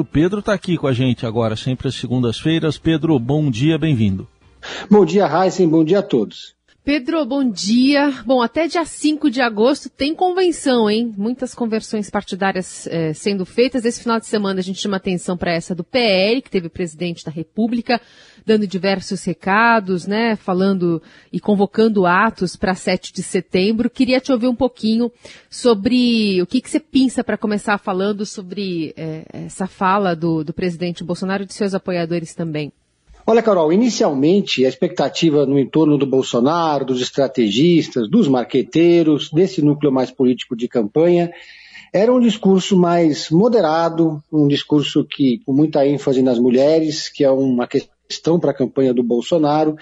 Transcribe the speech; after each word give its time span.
O 0.00 0.04
Pedro 0.04 0.40
está 0.40 0.54
aqui 0.54 0.78
com 0.78 0.86
a 0.86 0.94
gente 0.94 1.26
agora, 1.26 1.54
sempre 1.54 1.86
às 1.86 1.94
segundas-feiras. 1.94 2.78
Pedro, 2.78 3.18
bom 3.18 3.50
dia, 3.50 3.76
bem-vindo. 3.76 4.26
Bom 4.90 5.04
dia, 5.04 5.26
Heisen, 5.26 5.68
bom 5.68 5.84
dia 5.84 5.98
a 5.98 6.02
todos. 6.02 6.54
Pedro, 6.82 7.26
bom 7.26 7.44
dia. 7.44 8.10
Bom, 8.24 8.40
até 8.40 8.66
dia 8.66 8.86
5 8.86 9.30
de 9.30 9.42
agosto 9.42 9.90
tem 9.90 10.14
convenção, 10.14 10.88
hein? 10.88 11.14
Muitas 11.14 11.54
conversões 11.54 12.08
partidárias 12.08 12.86
eh, 12.86 13.12
sendo 13.12 13.44
feitas. 13.44 13.84
Esse 13.84 14.02
final 14.02 14.18
de 14.18 14.24
semana 14.24 14.60
a 14.60 14.62
gente 14.62 14.80
chama 14.80 14.96
atenção 14.96 15.36
para 15.36 15.52
essa 15.52 15.74
do 15.74 15.84
PL, 15.84 16.40
que 16.40 16.50
teve 16.50 16.68
o 16.68 16.70
presidente 16.70 17.22
da 17.22 17.30
República 17.30 18.00
dando 18.46 18.66
diversos 18.66 19.22
recados, 19.24 20.06
né? 20.06 20.36
Falando 20.36 21.02
e 21.30 21.38
convocando 21.38 22.06
atos 22.06 22.56
para 22.56 22.74
7 22.74 23.12
de 23.12 23.22
setembro. 23.22 23.90
Queria 23.90 24.18
te 24.18 24.32
ouvir 24.32 24.48
um 24.48 24.56
pouquinho 24.56 25.12
sobre 25.50 26.40
o 26.40 26.46
que, 26.46 26.62
que 26.62 26.70
você 26.70 26.80
pensa 26.80 27.22
para 27.22 27.36
começar 27.36 27.76
falando 27.76 28.24
sobre 28.24 28.94
eh, 28.96 29.26
essa 29.30 29.66
fala 29.66 30.16
do, 30.16 30.42
do 30.42 30.54
presidente 30.54 31.04
Bolsonaro 31.04 31.42
e 31.42 31.46
de 31.46 31.52
seus 31.52 31.74
apoiadores 31.74 32.34
também. 32.34 32.72
Olha, 33.30 33.42
Carol, 33.42 33.72
inicialmente 33.72 34.66
a 34.66 34.68
expectativa 34.68 35.46
no 35.46 35.56
entorno 35.56 35.96
do 35.96 36.04
Bolsonaro, 36.04 36.84
dos 36.84 37.00
estrategistas, 37.00 38.10
dos 38.10 38.26
marqueteiros, 38.26 39.30
desse 39.30 39.62
núcleo 39.62 39.92
mais 39.92 40.10
político 40.10 40.56
de 40.56 40.66
campanha, 40.66 41.30
era 41.92 42.12
um 42.12 42.18
discurso 42.18 42.76
mais 42.76 43.30
moderado, 43.30 44.20
um 44.32 44.48
discurso 44.48 45.06
que 45.08 45.38
com 45.46 45.52
muita 45.52 45.86
ênfase 45.86 46.22
nas 46.22 46.40
mulheres, 46.40 47.08
que 47.08 47.22
é 47.22 47.30
uma 47.30 47.68
questão 47.68 48.40
para 48.40 48.50
a 48.50 48.54
campanha 48.54 48.92
do 48.92 49.04
Bolsonaro, 49.04 49.76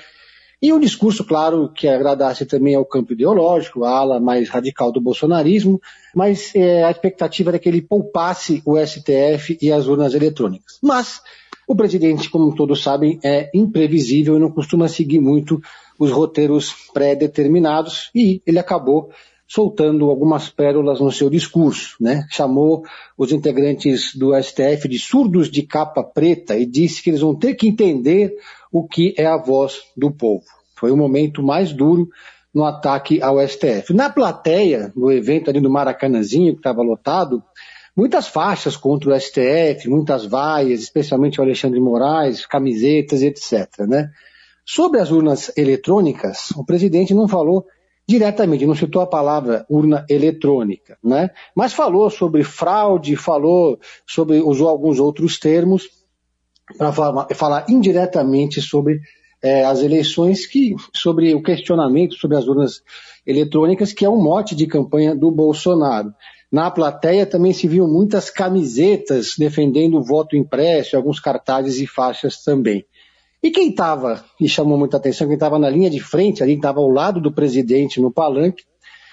e 0.60 0.70
um 0.70 0.78
discurso, 0.78 1.24
claro, 1.24 1.72
que 1.72 1.88
agradasse 1.88 2.44
também 2.44 2.74
ao 2.74 2.84
campo 2.84 3.14
ideológico, 3.14 3.82
a 3.82 3.90
ala 3.90 4.20
mais 4.20 4.50
radical 4.50 4.92
do 4.92 5.00
bolsonarismo, 5.00 5.80
mas 6.14 6.54
é, 6.54 6.84
a 6.84 6.90
expectativa 6.90 7.48
era 7.48 7.58
que 7.58 7.70
ele 7.70 7.80
poupasse 7.80 8.62
o 8.66 8.76
STF 8.76 9.56
e 9.62 9.72
as 9.72 9.86
urnas 9.86 10.12
eletrônicas. 10.12 10.78
Mas 10.82 11.22
o 11.68 11.76
presidente, 11.76 12.30
como 12.30 12.54
todos 12.54 12.82
sabem, 12.82 13.20
é 13.22 13.50
imprevisível 13.52 14.36
e 14.36 14.40
não 14.40 14.50
costuma 14.50 14.88
seguir 14.88 15.20
muito 15.20 15.60
os 15.98 16.10
roteiros 16.10 16.72
pré-determinados 16.94 18.10
e 18.14 18.40
ele 18.46 18.58
acabou 18.58 19.10
soltando 19.46 20.08
algumas 20.08 20.48
pérolas 20.48 20.98
no 20.98 21.12
seu 21.12 21.28
discurso, 21.28 21.96
né? 22.00 22.26
Chamou 22.30 22.84
os 23.18 23.32
integrantes 23.32 24.14
do 24.14 24.34
STF 24.34 24.88
de 24.88 24.98
surdos 24.98 25.50
de 25.50 25.62
capa 25.62 26.02
preta 26.02 26.56
e 26.56 26.64
disse 26.64 27.02
que 27.02 27.10
eles 27.10 27.20
vão 27.20 27.34
ter 27.34 27.54
que 27.54 27.68
entender 27.68 28.34
o 28.72 28.88
que 28.88 29.14
é 29.18 29.26
a 29.26 29.36
voz 29.36 29.80
do 29.94 30.10
povo. 30.10 30.44
Foi 30.74 30.90
o 30.90 30.96
momento 30.96 31.42
mais 31.42 31.70
duro 31.70 32.08
no 32.54 32.64
ataque 32.64 33.20
ao 33.20 33.46
STF. 33.46 33.92
Na 33.92 34.08
plateia, 34.08 34.90
no 34.96 35.12
evento 35.12 35.50
ali 35.50 35.60
no 35.60 35.70
Maracanãzinho, 35.70 36.54
que 36.54 36.60
estava 36.60 36.82
lotado, 36.82 37.42
muitas 37.98 38.28
faixas 38.28 38.76
contra 38.76 39.10
o 39.10 39.20
STF, 39.20 39.88
muitas 39.88 40.24
vaias, 40.24 40.82
especialmente 40.82 41.40
o 41.40 41.42
Alexandre 41.42 41.80
Moraes, 41.80 42.46
camisetas, 42.46 43.22
etc. 43.22 43.68
Né? 43.88 44.08
Sobre 44.64 45.00
as 45.00 45.10
urnas 45.10 45.50
eletrônicas, 45.56 46.52
o 46.52 46.64
presidente 46.64 47.12
não 47.12 47.26
falou 47.26 47.66
diretamente, 48.06 48.64
não 48.64 48.76
citou 48.76 49.02
a 49.02 49.06
palavra 49.06 49.66
urna 49.68 50.06
eletrônica, 50.08 50.96
né? 51.02 51.30
mas 51.56 51.72
falou 51.72 52.08
sobre 52.08 52.44
fraude, 52.44 53.16
falou 53.16 53.80
sobre, 54.06 54.40
usou 54.40 54.68
alguns 54.68 55.00
outros 55.00 55.36
termos 55.36 55.88
para 56.76 56.92
falar, 56.92 57.66
indiretamente 57.68 58.62
sobre 58.62 59.00
é, 59.42 59.64
as 59.64 59.82
eleições, 59.82 60.46
que, 60.46 60.76
sobre 60.94 61.34
o 61.34 61.42
questionamento 61.42 62.14
sobre 62.14 62.36
as 62.36 62.46
urnas 62.46 62.80
eletrônicas, 63.26 63.92
que 63.92 64.04
é 64.04 64.08
um 64.08 64.22
mote 64.22 64.54
de 64.54 64.68
campanha 64.68 65.16
do 65.16 65.32
Bolsonaro. 65.32 66.14
Na 66.50 66.70
plateia 66.70 67.26
também 67.26 67.52
se 67.52 67.68
viam 67.68 67.86
muitas 67.86 68.30
camisetas 68.30 69.34
defendendo 69.38 69.98
o 69.98 70.04
voto 70.04 70.34
impresso, 70.34 70.96
alguns 70.96 71.20
cartazes 71.20 71.78
e 71.78 71.86
faixas 71.86 72.42
também. 72.42 72.86
E 73.42 73.50
quem 73.50 73.70
estava, 73.70 74.24
e 74.40 74.48
chamou 74.48 74.78
muita 74.78 74.96
atenção, 74.96 75.26
quem 75.26 75.34
estava 75.34 75.58
na 75.58 75.68
linha 75.68 75.90
de 75.90 76.00
frente, 76.00 76.42
ali 76.42 76.54
estava 76.54 76.80
ao 76.80 76.88
lado 76.88 77.20
do 77.20 77.30
presidente 77.30 78.00
no 78.00 78.10
palanque, 78.10 78.64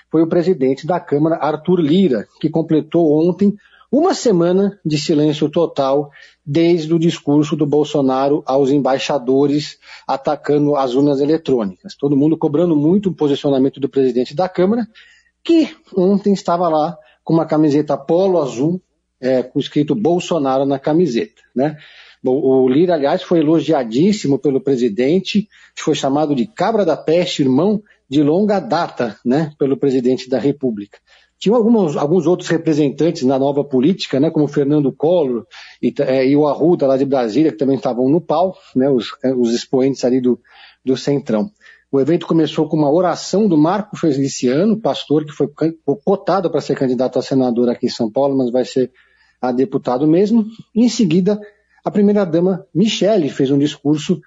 foi 0.09 0.23
o 0.23 0.27
presidente 0.27 0.87
da 0.87 0.99
Câmara, 0.99 1.35
Arthur 1.35 1.79
Lira, 1.79 2.25
que 2.39 2.49
completou 2.49 3.11
ontem 3.27 3.53
uma 3.91 4.13
semana 4.13 4.79
de 4.83 4.97
silêncio 4.97 5.49
total 5.49 6.09
desde 6.45 6.93
o 6.93 6.99
discurso 6.99 7.55
do 7.55 7.65
Bolsonaro 7.65 8.41
aos 8.45 8.69
embaixadores 8.71 9.77
atacando 10.07 10.75
as 10.75 10.95
urnas 10.95 11.19
eletrônicas. 11.19 11.95
Todo 11.95 12.17
mundo 12.17 12.37
cobrando 12.37 12.75
muito 12.75 13.09
o 13.09 13.13
posicionamento 13.13 13.79
do 13.79 13.89
presidente 13.89 14.35
da 14.35 14.49
Câmara, 14.49 14.87
que 15.43 15.69
ontem 15.95 16.33
estava 16.33 16.67
lá 16.67 16.97
com 17.25 17.33
uma 17.33 17.45
camiseta 17.45 17.97
polo 17.97 18.39
azul, 18.39 18.81
é, 19.19 19.43
com 19.43 19.59
escrito 19.59 19.95
Bolsonaro 19.95 20.65
na 20.65 20.79
camiseta, 20.79 21.41
né? 21.53 21.75
O 22.27 22.67
Lira, 22.67 22.95
aliás, 22.95 23.21
foi 23.21 23.39
elogiadíssimo 23.39 24.39
pelo 24.39 24.59
presidente, 24.59 25.47
foi 25.77 25.93
chamado 25.93 26.33
de 26.33 26.47
cabra 26.47 26.83
da 26.83 26.97
peste, 26.97 27.43
irmão 27.43 27.83
de 28.09 28.23
longa 28.23 28.59
data, 28.59 29.15
né, 29.23 29.51
pelo 29.59 29.77
presidente 29.77 30.27
da 30.27 30.39
República. 30.39 30.97
Tinham 31.37 31.55
alguns, 31.55 31.95
alguns 31.95 32.25
outros 32.25 32.49
representantes 32.49 33.21
na 33.23 33.37
nova 33.37 33.63
política, 33.63 34.19
né, 34.19 34.31
como 34.31 34.47
Fernando 34.47 34.91
Collor 34.91 35.45
e, 35.79 35.93
é, 35.99 36.27
e 36.27 36.35
o 36.35 36.47
Arruda 36.47 36.87
lá 36.87 36.97
de 36.97 37.05
Brasília, 37.05 37.51
que 37.51 37.57
também 37.59 37.75
estavam 37.75 38.09
no 38.09 38.19
pau, 38.19 38.57
né, 38.75 38.89
os, 38.89 39.09
os 39.37 39.53
expoentes 39.53 40.03
ali 40.03 40.19
do, 40.19 40.39
do 40.83 40.97
Centrão. 40.97 41.51
O 41.95 42.01
evento 42.01 42.27
começou 42.27 42.67
com 42.67 42.75
uma 42.75 42.91
oração 42.91 43.47
do 43.47 43.57
Marco 43.57 43.95
Feliciano, 43.95 44.75
pastor 44.75 45.23
que 45.23 45.31
foi 45.31 45.47
cotado 46.03 46.51
para 46.51 46.59
ser 46.59 46.75
candidato 46.75 47.17
a 47.17 47.21
senador 47.21 47.69
aqui 47.69 47.85
em 47.85 47.89
São 47.89 48.11
Paulo, 48.11 48.37
mas 48.37 48.51
vai 48.51 48.65
ser 48.65 48.91
a 49.41 49.49
deputado 49.49 50.05
mesmo. 50.05 50.45
Em 50.75 50.89
seguida, 50.89 51.39
a 51.85 51.89
primeira-dama 51.89 52.67
Michele 52.75 53.29
fez 53.29 53.49
um 53.49 53.57
discurso 53.57 54.21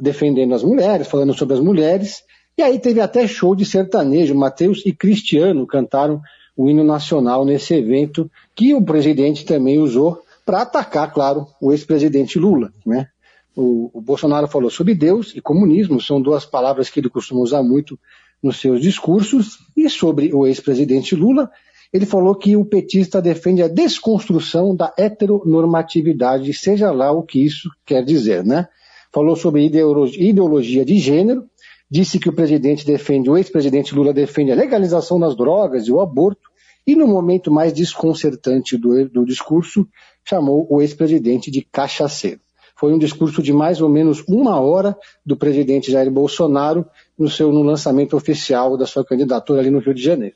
defendendo 0.00 0.52
as 0.52 0.64
mulheres, 0.64 1.06
falando 1.06 1.32
sobre 1.32 1.54
as 1.54 1.60
mulheres. 1.60 2.24
E 2.58 2.62
aí 2.62 2.76
teve 2.80 3.00
até 3.00 3.24
show 3.28 3.54
de 3.54 3.64
sertanejo. 3.64 4.34
Mateus 4.34 4.82
e 4.84 4.90
Cristiano 4.92 5.64
cantaram 5.64 6.20
o 6.56 6.68
hino 6.68 6.82
nacional 6.82 7.44
nesse 7.44 7.72
evento, 7.72 8.28
que 8.52 8.74
o 8.74 8.82
presidente 8.82 9.44
também 9.44 9.78
usou 9.78 10.20
para 10.44 10.62
atacar, 10.62 11.12
claro, 11.12 11.46
o 11.60 11.70
ex-presidente 11.70 12.36
Lula. 12.36 12.72
Né? 12.84 13.06
O, 13.54 13.90
o, 13.92 14.00
Bolsonaro 14.00 14.48
falou 14.48 14.70
sobre 14.70 14.94
Deus 14.94 15.32
e 15.34 15.40
comunismo, 15.40 16.00
são 16.00 16.20
duas 16.20 16.46
palavras 16.46 16.88
que 16.88 17.00
ele 17.00 17.10
costuma 17.10 17.42
usar 17.42 17.62
muito 17.62 17.98
nos 18.42 18.60
seus 18.60 18.80
discursos, 18.80 19.58
e 19.76 19.88
sobre 19.88 20.34
o 20.34 20.46
ex-presidente 20.46 21.14
Lula, 21.14 21.50
ele 21.92 22.06
falou 22.06 22.34
que 22.34 22.56
o 22.56 22.64
petista 22.64 23.20
defende 23.20 23.62
a 23.62 23.68
desconstrução 23.68 24.74
da 24.74 24.92
heteronormatividade, 24.98 26.52
seja 26.54 26.90
lá 26.90 27.12
o 27.12 27.22
que 27.22 27.44
isso 27.44 27.70
quer 27.84 28.02
dizer, 28.02 28.42
né? 28.42 28.66
Falou 29.12 29.36
sobre 29.36 29.66
ideologia 29.66 30.84
de 30.84 30.98
gênero, 30.98 31.44
disse 31.90 32.18
que 32.18 32.30
o 32.30 32.32
presidente 32.32 32.86
defende, 32.86 33.28
o 33.28 33.36
ex-presidente 33.36 33.94
Lula 33.94 34.14
defende 34.14 34.50
a 34.50 34.56
legalização 34.56 35.20
das 35.20 35.36
drogas 35.36 35.86
e 35.86 35.92
o 35.92 36.00
aborto, 36.00 36.50
e 36.86 36.96
no 36.96 37.06
momento 37.06 37.52
mais 37.52 37.72
desconcertante 37.72 38.78
do, 38.78 39.08
do 39.10 39.26
discurso, 39.26 39.86
chamou 40.24 40.66
o 40.70 40.80
ex-presidente 40.80 41.50
de 41.50 41.60
cachaceiro. 41.60 42.40
Foi 42.82 42.92
um 42.92 42.98
discurso 42.98 43.40
de 43.40 43.52
mais 43.52 43.80
ou 43.80 43.88
menos 43.88 44.24
uma 44.26 44.58
hora 44.58 44.96
do 45.24 45.36
presidente 45.36 45.92
Jair 45.92 46.10
Bolsonaro 46.10 46.84
no 47.16 47.28
seu 47.28 47.52
no 47.52 47.62
lançamento 47.62 48.16
oficial 48.16 48.76
da 48.76 48.86
sua 48.86 49.04
candidatura 49.04 49.60
ali 49.60 49.70
no 49.70 49.78
Rio 49.78 49.94
de 49.94 50.02
Janeiro. 50.02 50.34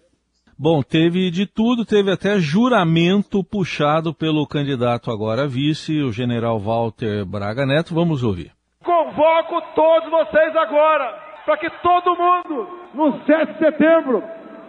Bom, 0.57 0.81
teve 0.81 1.29
de 1.33 1.45
tudo, 1.45 1.84
teve 1.84 2.09
até 2.09 2.39
juramento 2.39 3.43
puxado 3.43 4.15
pelo 4.15 4.47
candidato 4.47 5.11
agora 5.11 5.49
vice, 5.49 6.01
o 6.01 6.12
general 6.12 6.61
Walter 6.61 7.25
Braga 7.25 7.67
Neto. 7.67 7.93
Vamos 7.93 8.23
ouvir. 8.23 8.53
Convoco 8.84 9.61
todos 9.75 10.09
vocês 10.09 10.55
agora 10.55 11.19
para 11.45 11.57
que 11.59 11.69
todo 11.83 12.15
mundo, 12.15 12.69
no 12.95 13.25
7 13.27 13.55
de 13.55 13.59
setembro, 13.59 14.23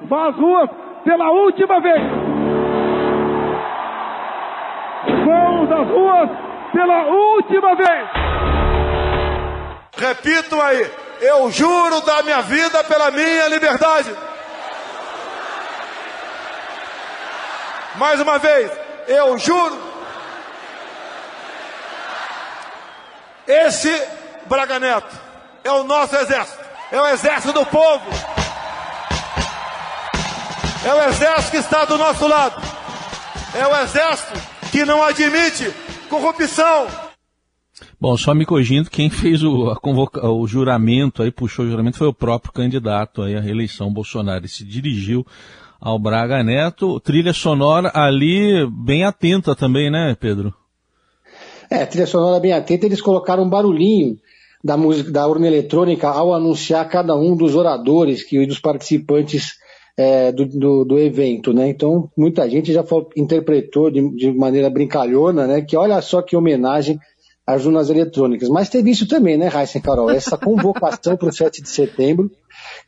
vá 0.09 0.29
às 0.29 0.35
ruas 0.35 0.67
pela 1.03 1.29
última 1.29 1.79
vez. 1.79 2.01
Vamos 5.27 5.71
às 5.71 5.87
ruas 5.87 6.46
pela 6.71 7.07
última 7.07 7.75
vez. 7.75 8.09
Repito 9.97 10.61
aí, 10.61 10.91
eu 11.21 11.51
juro 11.51 12.01
dar 12.01 12.23
minha 12.23 12.41
vida 12.41 12.83
pela 12.83 13.11
minha 13.11 13.47
liberdade. 13.47 14.15
Mais 17.95 18.19
uma 18.21 18.37
vez, 18.37 18.71
eu 19.07 19.37
juro. 19.39 19.87
Esse 23.47 24.07
Braga 24.45 24.79
Neto 24.79 25.15
é 25.63 25.71
o 25.71 25.83
nosso 25.83 26.15
exército, 26.15 26.63
é 26.91 27.01
o 27.01 27.07
exército 27.07 27.53
do 27.53 27.65
povo, 27.65 28.05
é 30.85 30.93
o 30.93 31.09
exército 31.09 31.51
que 31.51 31.57
está 31.57 31.85
do 31.85 31.97
nosso 31.97 32.27
lado, 32.27 32.61
é 33.55 33.65
o 33.65 33.75
exército 33.83 34.33
que 34.71 34.85
não 34.85 35.01
admite 35.01 35.73
corrupção. 36.07 36.87
Bom, 37.99 38.17
só 38.17 38.33
me 38.33 38.45
corrigindo, 38.45 38.89
quem 38.89 39.09
fez 39.09 39.43
o, 39.43 39.75
convoca, 39.75 40.27
o 40.27 40.47
juramento, 40.47 41.21
aí 41.21 41.31
puxou 41.31 41.65
o 41.65 41.69
juramento, 41.69 41.97
foi 41.97 42.07
o 42.07 42.13
próprio 42.13 42.51
candidato 42.51 43.21
aí 43.21 43.35
à 43.35 43.39
reeleição 43.39 43.93
Bolsonaro. 43.93 44.39
Ele 44.39 44.47
se 44.47 44.63
dirigiu 44.63 45.25
ao 45.79 45.99
Braga 45.99 46.43
Neto. 46.43 46.99
Trilha 46.99 47.33
sonora 47.33 47.91
ali 47.93 48.67
bem 48.71 49.03
atenta 49.03 49.55
também, 49.55 49.91
né, 49.91 50.15
Pedro? 50.19 50.53
É, 51.69 51.85
trilha 51.85 52.07
sonora 52.07 52.39
bem 52.39 52.53
atenta, 52.53 52.85
eles 52.85 53.01
colocaram 53.01 53.43
um 53.43 53.49
barulhinho 53.49 54.17
da 54.63 54.75
música 54.75 55.11
da 55.11 55.27
urna 55.27 55.47
eletrônica 55.47 56.07
ao 56.07 56.33
anunciar 56.33 56.87
cada 56.89 57.15
um 57.15 57.35
dos 57.35 57.55
oradores 57.55 58.23
que 58.23 58.45
dos 58.45 58.59
participantes 58.59 59.55
é, 59.97 60.31
do, 60.31 60.45
do, 60.45 60.85
do, 60.85 60.99
evento, 60.99 61.51
né? 61.51 61.67
Então 61.67 62.09
muita 62.15 62.47
gente 62.47 62.71
já 62.71 62.85
interpretou 63.15 63.89
de, 63.89 64.07
de, 64.15 64.31
maneira 64.31 64.69
brincalhona, 64.69 65.47
né? 65.47 65.61
Que 65.61 65.75
olha 65.75 65.99
só 66.01 66.21
que 66.21 66.35
homenagem 66.35 66.99
às 67.45 67.65
urnas 67.65 67.89
eletrônicas. 67.89 68.47
Mas 68.47 68.69
teve 68.69 68.91
isso 68.91 69.07
também, 69.07 69.37
né, 69.37 69.47
Raíssa 69.47 69.79
Carol? 69.79 70.11
Essa 70.11 70.37
convocação 70.37 71.17
para 71.17 71.29
o 71.29 71.33
7 71.33 71.61
de 71.63 71.69
setembro 71.69 72.29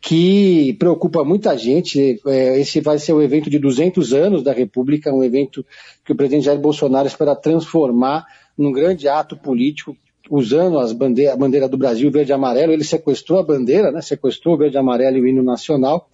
que 0.02 0.76
preocupa 0.78 1.24
muita 1.24 1.58
gente. 1.58 2.20
É, 2.28 2.60
esse 2.60 2.80
vai 2.80 3.00
ser 3.00 3.14
o 3.14 3.22
evento 3.22 3.50
de 3.50 3.58
200 3.58 4.14
anos 4.14 4.44
da 4.44 4.54
República, 4.54 5.14
um 5.14 5.24
evento 5.24 5.66
que 6.06 6.12
o 6.12 6.16
presidente 6.16 6.46
Jair 6.46 6.60
Bolsonaro 6.60 7.08
espera 7.08 7.36
transformar 7.36 8.26
num 8.58 8.72
grande 8.72 9.08
ato 9.08 9.36
político, 9.36 9.96
usando 10.30 10.78
as 10.78 10.92
bandeira, 10.92 11.34
a 11.34 11.38
bandeira 11.38 11.68
do 11.68 11.78
Brasil, 11.78 12.12
verde 12.12 12.32
e 12.32 12.34
amarelo. 12.34 12.72
Ele 12.72 12.84
sequestrou 12.84 13.40
a 13.40 13.44
bandeira, 13.44 13.92
né, 13.92 14.02
sequestrou 14.02 14.56
o 14.56 14.58
verde 14.58 14.76
e 14.76 14.80
amarelo 14.80 15.18
e 15.18 15.22
o 15.22 15.28
hino 15.28 15.42
nacional. 15.42 16.08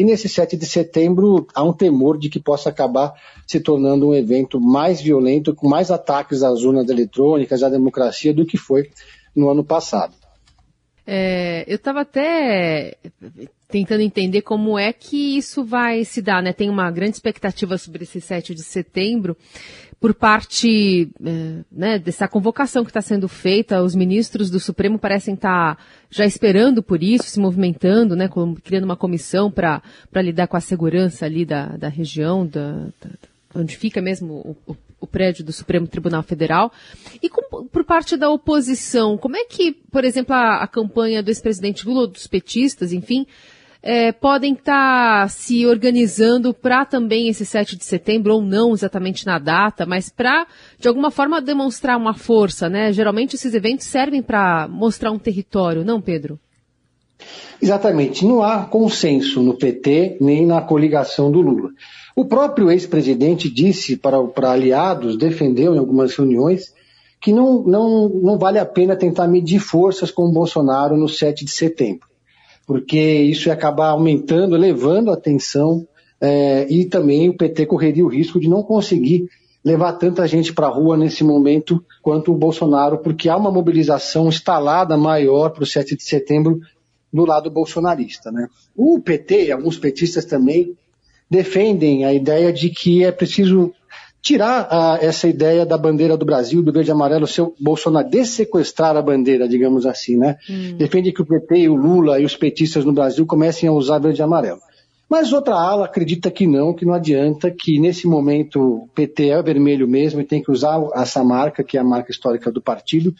E 0.00 0.04
nesse 0.04 0.30
7 0.30 0.56
de 0.56 0.64
setembro 0.64 1.46
há 1.54 1.62
um 1.62 1.74
temor 1.74 2.16
de 2.16 2.30
que 2.30 2.40
possa 2.40 2.70
acabar 2.70 3.12
se 3.46 3.60
tornando 3.60 4.08
um 4.08 4.14
evento 4.14 4.58
mais 4.58 4.98
violento, 4.98 5.54
com 5.54 5.68
mais 5.68 5.90
ataques 5.90 6.42
às 6.42 6.62
urnas 6.62 6.88
eletrônicas, 6.88 7.62
à 7.62 7.68
democracia, 7.68 8.32
do 8.32 8.46
que 8.46 8.56
foi 8.56 8.88
no 9.36 9.50
ano 9.50 9.62
passado. 9.62 10.14
É, 11.12 11.64
eu 11.66 11.74
estava 11.74 12.02
até 12.02 12.94
tentando 13.66 14.00
entender 14.00 14.42
como 14.42 14.78
é 14.78 14.92
que 14.92 15.36
isso 15.36 15.64
vai 15.64 16.04
se 16.04 16.22
dar, 16.22 16.40
né? 16.40 16.52
Tem 16.52 16.70
uma 16.70 16.88
grande 16.88 17.16
expectativa 17.16 17.76
sobre 17.76 18.04
esse 18.04 18.20
7 18.20 18.54
de 18.54 18.62
setembro 18.62 19.36
por 19.98 20.14
parte 20.14 21.10
é, 21.26 21.64
né, 21.70 21.98
dessa 21.98 22.28
convocação 22.28 22.84
que 22.84 22.90
está 22.90 23.02
sendo 23.02 23.26
feita. 23.26 23.82
Os 23.82 23.96
ministros 23.96 24.50
do 24.50 24.60
Supremo 24.60 25.00
parecem 25.00 25.34
estar 25.34 25.74
tá 25.74 25.82
já 26.08 26.24
esperando 26.24 26.80
por 26.80 27.02
isso, 27.02 27.24
se 27.24 27.40
movimentando, 27.40 28.14
né, 28.14 28.30
criando 28.62 28.84
uma 28.84 28.96
comissão 28.96 29.50
para 29.50 29.82
lidar 30.14 30.46
com 30.46 30.56
a 30.56 30.60
segurança 30.60 31.26
ali 31.26 31.44
da, 31.44 31.76
da 31.76 31.88
região, 31.88 32.46
da, 32.46 32.84
da 33.00 33.10
onde 33.52 33.76
fica 33.76 34.00
mesmo 34.00 34.56
o, 34.64 34.72
o 34.72 34.76
o 35.00 35.06
prédio 35.06 35.44
do 35.44 35.52
Supremo 35.52 35.86
Tribunal 35.86 36.22
Federal. 36.22 36.72
E 37.22 37.28
com, 37.28 37.64
por 37.66 37.84
parte 37.84 38.16
da 38.16 38.30
oposição, 38.30 39.16
como 39.16 39.36
é 39.36 39.44
que, 39.44 39.72
por 39.72 40.04
exemplo, 40.04 40.34
a, 40.34 40.62
a 40.62 40.66
campanha 40.66 41.22
do 41.22 41.30
ex-presidente 41.30 41.86
Lula, 41.86 42.06
dos 42.06 42.26
petistas, 42.26 42.92
enfim, 42.92 43.26
é, 43.82 44.12
podem 44.12 44.52
estar 44.52 45.22
tá 45.22 45.28
se 45.28 45.66
organizando 45.66 46.52
para 46.52 46.84
também 46.84 47.28
esse 47.28 47.46
7 47.46 47.76
de 47.76 47.84
setembro, 47.84 48.34
ou 48.34 48.42
não 48.42 48.72
exatamente 48.72 49.24
na 49.26 49.38
data, 49.38 49.86
mas 49.86 50.10
para, 50.10 50.46
de 50.78 50.86
alguma 50.86 51.10
forma, 51.10 51.40
demonstrar 51.40 51.96
uma 51.96 52.14
força, 52.14 52.68
né? 52.68 52.92
Geralmente 52.92 53.36
esses 53.36 53.54
eventos 53.54 53.86
servem 53.86 54.22
para 54.22 54.68
mostrar 54.68 55.10
um 55.10 55.18
território, 55.18 55.84
não, 55.84 56.00
Pedro? 56.00 56.38
Exatamente. 57.60 58.24
Não 58.24 58.42
há 58.42 58.64
consenso 58.64 59.42
no 59.42 59.54
PT 59.54 60.18
nem 60.20 60.46
na 60.46 60.60
coligação 60.60 61.30
do 61.30 61.40
Lula. 61.40 61.70
O 62.14 62.24
próprio 62.24 62.70
ex-presidente 62.70 63.50
disse 63.50 63.96
para, 63.96 64.22
para 64.24 64.52
aliados, 64.52 65.16
defendeu 65.16 65.74
em 65.74 65.78
algumas 65.78 66.14
reuniões, 66.14 66.74
que 67.20 67.32
não, 67.32 67.62
não, 67.62 68.08
não 68.08 68.38
vale 68.38 68.58
a 68.58 68.64
pena 68.64 68.96
tentar 68.96 69.28
medir 69.28 69.60
forças 69.60 70.10
com 70.10 70.24
o 70.24 70.32
Bolsonaro 70.32 70.96
no 70.96 71.08
7 71.08 71.44
de 71.44 71.50
setembro, 71.50 72.08
porque 72.66 72.98
isso 72.98 73.48
ia 73.48 73.54
acabar 73.54 73.88
aumentando, 73.88 74.56
elevando 74.56 75.10
a 75.10 75.16
tensão, 75.16 75.86
é, 76.20 76.66
e 76.70 76.84
também 76.84 77.28
o 77.28 77.36
PT 77.36 77.66
correria 77.66 78.04
o 78.04 78.08
risco 78.08 78.40
de 78.40 78.48
não 78.48 78.62
conseguir 78.62 79.28
levar 79.64 79.92
tanta 79.94 80.26
gente 80.26 80.52
para 80.54 80.66
a 80.66 80.70
rua 80.70 80.96
nesse 80.96 81.22
momento 81.22 81.84
quanto 82.02 82.32
o 82.32 82.36
Bolsonaro, 82.36 82.98
porque 82.98 83.28
há 83.28 83.36
uma 83.36 83.52
mobilização 83.52 84.28
instalada 84.28 84.96
maior 84.96 85.50
para 85.50 85.62
o 85.62 85.66
7 85.66 85.96
de 85.96 86.02
setembro 86.02 86.60
do 87.12 87.24
lado 87.24 87.50
bolsonarista. 87.50 88.30
Né? 88.30 88.48
O 88.74 88.98
PT, 89.00 89.52
alguns 89.52 89.76
petistas 89.76 90.24
também, 90.24 90.74
defendem 91.30 92.04
a 92.04 92.12
ideia 92.12 92.52
de 92.52 92.70
que 92.70 93.04
é 93.04 93.12
preciso 93.12 93.72
tirar 94.22 94.68
a, 94.70 94.98
essa 95.00 95.26
ideia 95.28 95.64
da 95.64 95.78
bandeira 95.78 96.16
do 96.16 96.26
Brasil, 96.26 96.62
do 96.62 96.72
verde 96.72 96.90
e 96.90 96.92
amarelo, 96.92 97.26
seu 97.26 97.54
Bolsonaro 97.58 98.08
dessequestrar 98.08 98.96
a 98.96 99.02
bandeira, 99.02 99.48
digamos 99.48 99.86
assim, 99.86 100.16
né? 100.16 100.36
Hum. 100.48 100.76
Defende 100.76 101.12
que 101.12 101.22
o 101.22 101.26
PT, 101.26 101.68
o 101.68 101.74
Lula 101.74 102.20
e 102.20 102.24
os 102.24 102.36
petistas 102.36 102.84
no 102.84 102.92
Brasil 102.92 103.24
comecem 103.24 103.68
a 103.68 103.72
usar 103.72 103.98
verde 103.98 104.20
e 104.20 104.22
amarelo. 104.22 104.60
Mas 105.08 105.32
outra 105.32 105.54
ala 105.54 105.86
acredita 105.86 106.30
que 106.30 106.46
não, 106.46 106.72
que 106.72 106.84
não 106.84 106.94
adianta, 106.94 107.50
que 107.50 107.80
nesse 107.80 108.06
momento 108.06 108.60
o 108.60 108.88
PT 108.94 109.30
é 109.30 109.42
vermelho 109.42 109.88
mesmo 109.88 110.20
e 110.20 110.24
tem 110.24 110.40
que 110.40 110.52
usar 110.52 110.80
essa 110.94 111.24
marca, 111.24 111.64
que 111.64 111.76
é 111.76 111.80
a 111.80 111.84
marca 111.84 112.12
histórica 112.12 112.52
do 112.52 112.62
partido, 112.62 113.12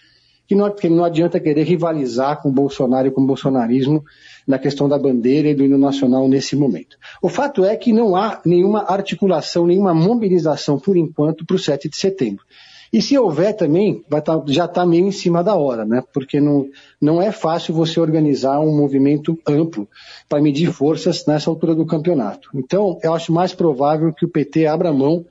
que 0.50 0.55
não, 0.56 0.69
que 0.69 0.88
não 0.88 1.05
adianta 1.05 1.38
querer 1.38 1.62
rivalizar 1.62 2.43
com 2.43 2.49
o 2.49 2.52
Bolsonaro 2.52 3.06
e 3.06 3.11
com 3.12 3.20
o 3.20 3.25
bolsonarismo 3.25 4.05
na 4.44 4.58
questão 4.58 4.88
da 4.88 4.99
bandeira 4.99 5.49
e 5.49 5.55
do 5.55 5.64
hino 5.64 5.79
nacional 5.79 6.26
nesse 6.26 6.56
momento. 6.56 6.97
O 7.23 7.29
fato 7.29 7.64
é 7.64 7.76
que 7.76 7.93
não 7.93 8.17
há 8.17 8.41
nenhuma 8.44 8.82
articulação, 8.82 9.64
nenhuma 9.64 9.94
mobilização, 9.94 10.76
por 10.76 10.97
enquanto, 10.97 11.47
para 11.47 11.55
o 11.55 11.58
7 11.58 11.88
de 11.88 11.97
setembro. 11.97 12.44
E 12.93 13.00
se 13.00 13.17
houver 13.17 13.52
também, 13.52 14.02
tá, 14.25 14.43
já 14.49 14.64
está 14.64 14.85
meio 14.85 15.06
em 15.06 15.12
cima 15.12 15.44
da 15.44 15.55
hora, 15.55 15.85
né? 15.85 16.02
Porque 16.12 16.41
não, 16.41 16.67
não 17.00 17.23
é 17.23 17.31
fácil 17.31 17.73
você 17.73 18.00
organizar 18.00 18.58
um 18.58 18.76
movimento 18.76 19.38
amplo 19.46 19.88
para 20.29 20.43
medir 20.43 20.73
forças 20.73 21.25
nessa 21.26 21.49
altura 21.49 21.76
do 21.76 21.87
campeonato. 21.87 22.50
Então, 22.56 22.99
eu 23.05 23.14
acho 23.14 23.32
mais 23.32 23.55
provável 23.55 24.12
que 24.12 24.25
o 24.25 24.29
PT 24.29 24.67
abra 24.67 24.93
mão 24.93 25.25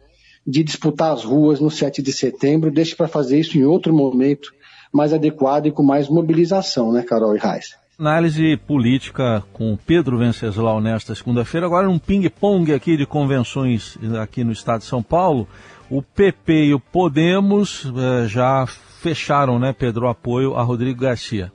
de 0.47 0.63
disputar 0.63 1.11
as 1.11 1.25
ruas 1.25 1.59
no 1.59 1.69
7 1.69 2.01
de 2.01 2.13
setembro, 2.13 2.71
deixe 2.71 2.95
para 2.95 3.09
fazer 3.09 3.37
isso 3.37 3.57
em 3.57 3.65
outro 3.65 3.93
momento 3.93 4.57
mais 4.91 5.13
adequado 5.13 5.67
e 5.67 5.71
com 5.71 5.83
mais 5.83 6.09
mobilização, 6.09 6.91
né, 6.91 7.03
Carol 7.03 7.35
e 7.35 7.39
Reis? 7.39 7.77
Análise 7.99 8.55
política 8.55 9.43
com 9.51 9.77
Pedro 9.85 10.17
Venceslau 10.17 10.79
nesta 10.79 11.13
segunda-feira. 11.13 11.67
Agora 11.67 11.89
um 11.89 11.99
ping-pong 11.99 12.73
aqui 12.73 12.95
de 12.95 13.05
convenções 13.05 13.97
aqui 14.21 14.41
no 14.43 14.53
estado 14.53 14.79
de 14.79 14.85
São 14.85 15.03
Paulo. 15.03 15.45
O 15.89 16.01
PP 16.01 16.65
e 16.65 16.73
o 16.73 16.79
Podemos 16.79 17.85
eh, 17.85 18.27
já 18.27 18.65
fecharam, 19.01 19.59
né, 19.59 19.73
Pedro, 19.77 20.05
o 20.05 20.09
apoio 20.09 20.55
a 20.55 20.63
Rodrigo 20.63 21.01
Garcia. 21.01 21.51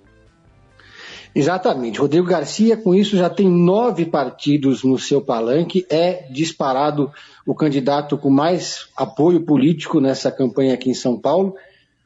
Exatamente. 1.35 1.99
Rodrigo 1.99 2.27
Garcia, 2.27 2.77
com 2.77 2.95
isso, 2.95 3.17
já 3.17 3.31
tem 3.31 3.49
nove 3.49 4.05
partidos 4.05 4.85
no 4.85 4.99
seu 4.99 5.21
palanque, 5.21 5.87
é 5.91 6.27
disparado 6.31 7.11
o 7.47 7.55
candidato 7.55 8.17
com 8.17 8.31
mais 8.31 8.89
apoio 8.97 9.41
político 9.41 10.01
nessa 10.01 10.31
campanha 10.31 10.75
aqui 10.75 10.91
em 10.91 10.95
São 10.95 11.19
Paulo 11.19 11.55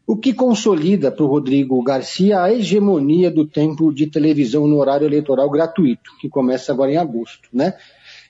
o 0.09 0.17
que 0.17 0.33
consolida 0.33 1.13
para 1.13 1.23
o 1.23 1.29
Rodrigo 1.29 1.83
Garcia 1.83 2.41
a 2.41 2.51
hegemonia 2.51 3.31
do 3.31 3.47
tempo 3.47 3.93
de 3.93 4.07
televisão 4.07 4.67
no 4.67 4.79
horário 4.79 5.07
eleitoral 5.07 5.51
gratuito, 5.51 6.13
que 6.19 6.31
começa 6.31 6.73
agora 6.73 6.91
em 6.91 6.97
agosto. 6.97 7.47
Né? 7.53 7.75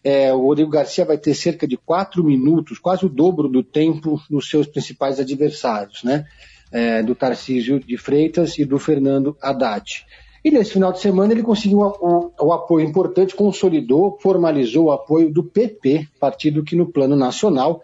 É, 0.03 0.35
o 0.35 0.41
Rodrigo 0.41 0.73
Garcia 0.73 1.05
vai 1.05 1.17
ter 1.17 1.35
cerca 1.35 1.69
de 1.69 1.77
quatro 1.77 2.25
minutos, 2.25 2.81
quase 2.81 3.07
o 3.07 3.09
dobro 3.09 3.49
do 3.49 3.63
tempo 3.63 4.21
dos 4.29 4.51
seus 4.51 4.67
principais 4.67 5.21
adversários, 5.21 6.03
né? 6.03 6.27
É, 6.73 7.01
do 7.01 7.15
Tarcísio 7.15 7.79
de 7.79 7.97
Freitas 7.97 8.59
e 8.59 8.65
do 8.65 8.79
Fernando 8.79 9.37
Haddad. 9.41 10.05
E 10.45 10.51
nesse 10.51 10.73
final 10.73 10.93
de 10.93 10.99
semana 10.99 11.33
ele 11.33 11.45
conseguiu 11.45 11.79
o, 11.79 12.33
o, 12.41 12.53
apoio 12.53 12.87
importante, 12.87 13.37
consolidou, 13.37 14.19
formalizou 14.21 14.87
o 14.87 14.93
apoio 14.93 15.33
do 15.33 15.45
PP, 15.45 16.09
partido 16.19 16.65
que 16.65 16.75
no 16.75 16.91
plano 16.91 17.15
nacional 17.15 17.81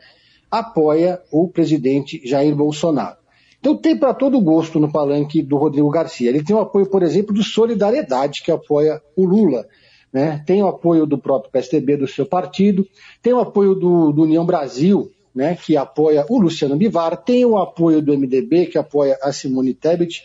apoia 0.51 1.21
o 1.31 1.49
presidente 1.49 2.21
Jair 2.25 2.55
Bolsonaro. 2.55 3.24
Então 3.65 3.75
tem 3.75 3.97
para 3.97 4.13
todo 4.13 4.39
gosto 4.43 4.79
no 4.79 4.93
palanque 4.93 5.41
do 5.41 5.57
Rodrigo 5.57 5.89
Garcia. 5.89 6.29
Ele 6.29 6.45
tem 6.45 6.55
o 6.55 6.59
apoio, 6.59 6.85
por 6.85 7.03
exemplo, 7.03 7.35
do 7.35 7.43
Solidariedade, 7.43 8.43
que 8.43 8.53
apoia 8.53 9.01
o 9.17 9.25
Lula. 9.25 9.67
Né? 10.13 10.45
Tem 10.45 10.63
o 10.63 10.67
apoio 10.67 11.07
do 11.07 11.17
próprio 11.17 11.51
PSDB, 11.51 11.97
do 11.97 12.07
seu 12.07 12.27
partido. 12.27 12.87
Tem 13.23 13.33
o 13.33 13.41
apoio 13.41 13.75
do, 13.75 14.13
do 14.13 14.25
União 14.25 14.45
Brasil, 14.45 15.11
né, 15.35 15.57
que 15.57 15.79
apoia 15.79 16.27
o 16.29 16.39
Luciano 16.39 16.77
Bivar. 16.77 17.17
Tem 17.17 17.47
o 17.47 17.57
apoio 17.57 18.03
do 18.03 18.13
MDB, 18.13 18.67
que 18.67 18.77
apoia 18.77 19.19
a 19.23 19.33
Simone 19.33 19.73
Tebet. 19.73 20.23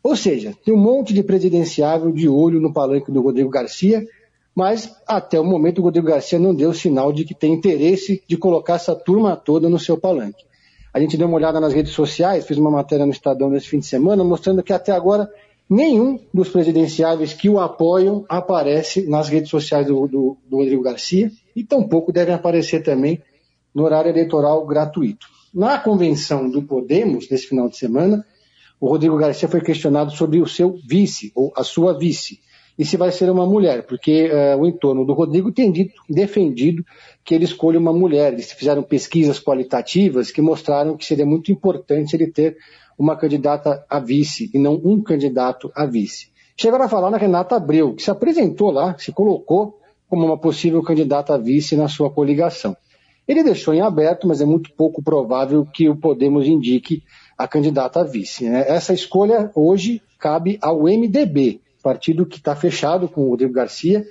Ou 0.00 0.14
seja, 0.14 0.54
tem 0.64 0.72
um 0.72 0.78
monte 0.78 1.12
de 1.12 1.24
presidenciável 1.24 2.12
de 2.12 2.28
olho 2.28 2.60
no 2.60 2.72
palanque 2.72 3.10
do 3.10 3.20
Rodrigo 3.20 3.50
Garcia, 3.50 4.06
mas 4.54 4.94
até 5.08 5.40
o 5.40 5.44
momento 5.44 5.80
o 5.80 5.82
Rodrigo 5.82 6.06
Garcia 6.06 6.38
não 6.38 6.54
deu 6.54 6.72
sinal 6.72 7.12
de 7.12 7.24
que 7.24 7.34
tem 7.34 7.52
interesse 7.52 8.22
de 8.28 8.36
colocar 8.36 8.74
essa 8.74 8.94
turma 8.94 9.34
toda 9.34 9.68
no 9.68 9.76
seu 9.76 9.98
palanque. 9.98 10.46
A 10.96 10.98
gente 10.98 11.18
deu 11.18 11.28
uma 11.28 11.36
olhada 11.36 11.60
nas 11.60 11.74
redes 11.74 11.92
sociais, 11.92 12.46
fiz 12.46 12.56
uma 12.56 12.70
matéria 12.70 13.04
no 13.04 13.12
Estadão 13.12 13.50
nesse 13.50 13.68
fim 13.68 13.78
de 13.78 13.84
semana, 13.84 14.24
mostrando 14.24 14.62
que 14.62 14.72
até 14.72 14.92
agora 14.92 15.30
nenhum 15.68 16.18
dos 16.32 16.48
presidenciáveis 16.48 17.34
que 17.34 17.50
o 17.50 17.60
apoiam 17.60 18.24
aparece 18.30 19.06
nas 19.06 19.28
redes 19.28 19.50
sociais 19.50 19.86
do, 19.86 20.08
do, 20.08 20.38
do 20.48 20.56
Rodrigo 20.56 20.82
Garcia 20.82 21.30
e 21.54 21.62
tampouco 21.62 22.10
devem 22.10 22.34
aparecer 22.34 22.82
também 22.82 23.22
no 23.74 23.84
horário 23.84 24.08
eleitoral 24.08 24.64
gratuito. 24.64 25.26
Na 25.52 25.78
convenção 25.78 26.48
do 26.48 26.62
Podemos, 26.62 27.28
nesse 27.28 27.46
final 27.46 27.68
de 27.68 27.76
semana, 27.76 28.24
o 28.80 28.88
Rodrigo 28.88 29.18
Garcia 29.18 29.50
foi 29.50 29.60
questionado 29.60 30.12
sobre 30.12 30.40
o 30.40 30.46
seu 30.46 30.78
vice, 30.88 31.30
ou 31.34 31.52
a 31.54 31.62
sua 31.62 31.92
vice. 31.92 32.40
E 32.78 32.84
se 32.84 32.96
vai 32.96 33.10
ser 33.10 33.30
uma 33.30 33.46
mulher, 33.46 33.86
porque 33.86 34.30
uh, 34.30 34.60
o 34.60 34.66
entorno 34.66 35.04
do 35.04 35.14
Rodrigo 35.14 35.50
tem 35.50 35.72
dito, 35.72 35.94
defendido 36.08 36.84
que 37.24 37.34
ele 37.34 37.44
escolha 37.44 37.78
uma 37.78 37.92
mulher. 37.92 38.32
Eles 38.32 38.52
fizeram 38.52 38.82
pesquisas 38.82 39.40
qualitativas 39.40 40.30
que 40.30 40.42
mostraram 40.42 40.96
que 40.96 41.06
seria 41.06 41.24
muito 41.24 41.50
importante 41.50 42.14
ele 42.14 42.26
ter 42.26 42.56
uma 42.98 43.16
candidata 43.16 43.84
a 43.88 43.98
vice 43.98 44.50
e 44.52 44.58
não 44.58 44.74
um 44.84 45.02
candidato 45.02 45.70
a 45.74 45.86
vice. 45.86 46.28
Chegaram 46.56 46.84
a 46.84 46.88
falar 46.88 47.10
na 47.10 47.18
Renata 47.18 47.56
Abreu, 47.56 47.94
que 47.94 48.02
se 48.02 48.10
apresentou 48.10 48.70
lá, 48.70 48.96
se 48.98 49.12
colocou 49.12 49.78
como 50.08 50.24
uma 50.24 50.38
possível 50.38 50.82
candidata 50.82 51.34
a 51.34 51.38
vice 51.38 51.76
na 51.76 51.88
sua 51.88 52.10
coligação. 52.10 52.76
Ele 53.26 53.42
deixou 53.42 53.74
em 53.74 53.80
aberto, 53.80 54.28
mas 54.28 54.40
é 54.40 54.44
muito 54.44 54.72
pouco 54.72 55.02
provável 55.02 55.66
que 55.66 55.88
o 55.88 55.96
Podemos 55.96 56.46
indique 56.46 57.02
a 57.36 57.48
candidata 57.48 58.00
a 58.00 58.04
vice. 58.04 58.48
Né? 58.48 58.64
Essa 58.68 58.94
escolha 58.94 59.50
hoje 59.54 60.00
cabe 60.18 60.58
ao 60.62 60.84
MDB, 60.84 61.60
partido 61.86 62.26
que 62.26 62.38
está 62.38 62.56
fechado 62.56 63.08
com 63.08 63.20
o 63.20 63.28
Rodrigo 63.28 63.52
Garcia, 63.52 64.04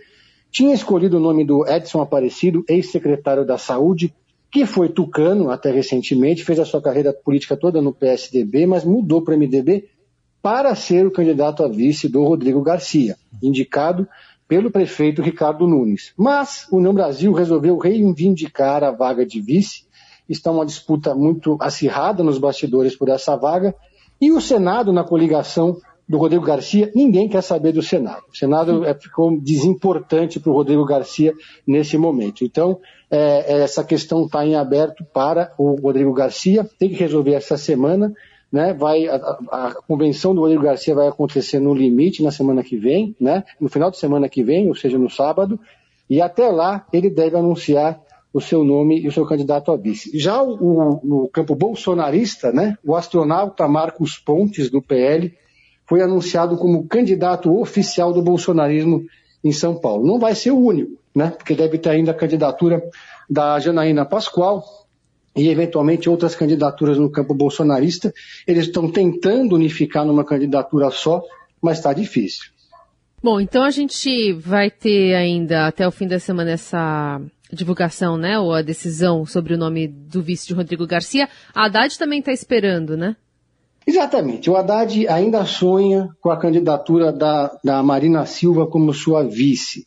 tinha 0.50 0.74
escolhido 0.74 1.18
o 1.18 1.20
nome 1.20 1.44
do 1.44 1.68
Edson 1.68 2.00
Aparecido, 2.00 2.64
ex-secretário 2.70 3.46
da 3.46 3.58
Saúde, 3.58 4.14
que 4.50 4.66
foi 4.66 4.88
tucano 4.88 5.52
até 5.52 5.72
recentemente, 5.72 6.46
fez 6.46 6.58
a 6.58 6.64
sua 6.64 6.82
carreira 6.82 7.12
política 7.12 7.58
toda 7.58 7.82
no 7.82 7.92
PSDB, 7.92 8.66
mas 8.66 8.86
mudou 8.86 9.22
para 9.22 9.36
o 9.36 9.38
MDB 9.38 9.90
para 10.42 10.74
ser 10.74 11.06
o 11.06 11.12
candidato 11.12 11.66
a 11.66 11.68
vice 11.68 12.08
do 12.08 12.24
Rodrigo 12.24 12.62
Garcia, 12.62 13.18
indicado 13.44 14.08
pelo 14.48 14.72
prefeito 14.72 15.22
Ricardo 15.22 15.68
Nunes. 15.68 16.14
Mas 16.16 16.66
o 16.72 16.78
União 16.78 16.94
Brasil 16.94 17.34
resolveu 17.34 17.78
reivindicar 17.78 18.86
a 18.86 18.92
vaga 18.92 19.26
de 19.26 19.42
vice. 19.42 19.84
Está 20.30 20.50
uma 20.50 20.66
disputa 20.66 21.14
muito 21.14 21.58
acirrada 21.60 22.24
nos 22.24 22.38
bastidores 22.38 22.96
por 22.96 23.10
essa 23.10 23.36
vaga. 23.36 23.76
E 24.22 24.32
o 24.32 24.40
Senado, 24.40 24.94
na 24.94 25.04
coligação, 25.04 25.78
do 26.08 26.18
Rodrigo 26.18 26.46
Garcia, 26.46 26.92
ninguém 26.94 27.28
quer 27.28 27.42
saber 27.42 27.72
do 27.72 27.82
Senado. 27.82 28.24
O 28.32 28.38
Senado 28.38 28.86
é, 28.86 28.94
ficou 28.94 29.40
desimportante 29.40 30.40
para 30.40 30.52
o 30.52 30.54
Rodrigo 30.54 30.86
Garcia 30.86 31.34
nesse 31.66 31.98
momento. 31.98 32.44
Então, 32.44 32.80
é, 33.10 33.54
é 33.54 33.62
essa 33.62 33.84
questão 33.84 34.26
está 34.26 34.46
em 34.46 34.56
aberto 34.56 35.04
para 35.04 35.52
o 35.58 35.76
Rodrigo 35.76 36.14
Garcia, 36.14 36.68
tem 36.78 36.90
que 36.90 36.96
resolver 36.96 37.34
essa 37.34 37.58
semana. 37.58 38.14
Né, 38.52 38.74
vai, 38.74 39.08
a, 39.08 39.16
a, 39.16 39.76
convenção 39.86 40.34
do 40.34 40.42
Rodrigo 40.42 40.64
Garcia 40.64 40.96
vai 40.96 41.08
acontecer 41.08 41.60
no 41.60 41.74
limite 41.74 42.24
na 42.24 42.32
semana 42.32 42.64
que 42.64 42.78
vem, 42.78 43.14
né, 43.20 43.44
no 43.60 43.68
final 43.68 43.92
de 43.92 43.98
semana 43.98 44.30
que 44.30 44.44
vem, 44.44 44.70
ou 44.70 44.76
seja, 44.76 44.98
no 44.98 45.10
sábado, 45.10 45.60
e 46.10 46.22
até 46.22 46.48
lá 46.48 46.86
ele 46.94 47.10
deve 47.10 47.36
anunciar 47.36 48.00
o 48.32 48.40
seu 48.40 48.64
nome 48.64 49.02
e 49.02 49.08
o 49.08 49.12
seu 49.12 49.26
candidato 49.26 49.72
a 49.72 49.76
vice. 49.76 50.18
Já 50.18 50.42
o, 50.42 50.54
o, 50.54 51.02
no 51.04 51.28
campo 51.28 51.54
bolsonarista, 51.54 52.52
né, 52.54 52.78
o 52.86 52.96
astronauta 52.96 53.68
Marcos 53.68 54.18
Pontes, 54.18 54.70
do 54.70 54.82
PL, 54.82 55.34
foi 55.88 56.02
anunciado 56.02 56.58
como 56.58 56.88
candidato 56.88 57.56
oficial 57.60 58.14
do 58.14 58.22
bolsonarismo 58.22 59.06
em 59.44 59.52
São 59.52 59.76
Paulo. 59.76 60.06
Não 60.06 60.20
vai 60.20 60.34
ser 60.36 60.52
o 60.52 60.60
único, 60.60 61.00
né? 61.14 61.32
Porque 61.32 61.54
deve 61.54 61.78
ter 61.78 61.90
ainda 61.90 62.12
a 62.12 62.16
candidatura 62.16 62.82
da 63.30 63.60
Janaína 63.60 64.06
Pascoal 64.06 64.64
e 65.36 65.50
eventualmente 65.50 66.10
outras 66.10 66.36
candidaturas 66.36 66.98
no 66.98 67.12
campo 67.12 67.34
bolsonarista. 67.34 68.14
Eles 68.48 68.66
estão 68.66 68.90
tentando 68.90 69.56
unificar 69.56 70.06
numa 70.06 70.24
candidatura 70.24 70.90
só, 70.90 71.22
mas 71.62 71.78
está 71.78 71.94
difícil. 71.94 72.46
Bom, 73.22 73.40
então 73.40 73.64
a 73.64 73.72
gente 73.72 74.34
vai 74.34 74.70
ter 74.70 75.16
ainda 75.16 75.68
até 75.68 75.88
o 75.88 75.92
fim 75.92 76.08
da 76.08 76.20
semana 76.20 76.52
essa 76.52 77.20
divulgação, 77.52 78.18
né, 78.18 78.40
ou 78.40 78.54
a 78.54 78.62
decisão 78.62 79.26
sobre 79.26 79.54
o 79.54 79.58
nome 79.58 79.88
do 79.88 80.22
vice 80.22 80.48
de 80.48 80.54
Rodrigo 80.54 80.86
Garcia. 80.86 81.30
A 81.54 81.66
Haddad 81.66 81.98
também 81.98 82.20
está 82.20 82.32
esperando, 82.32 82.98
né? 82.98 83.16
Exatamente. 83.88 84.50
O 84.50 84.56
Haddad 84.56 85.08
ainda 85.08 85.46
sonha 85.46 86.10
com 86.20 86.32
a 86.32 86.38
candidatura 86.38 87.14
da, 87.14 87.58
da 87.64 87.84
Marina 87.84 88.26
Silva 88.26 88.66
como 88.68 88.94
sua 88.94 89.24
vice. 89.24 89.86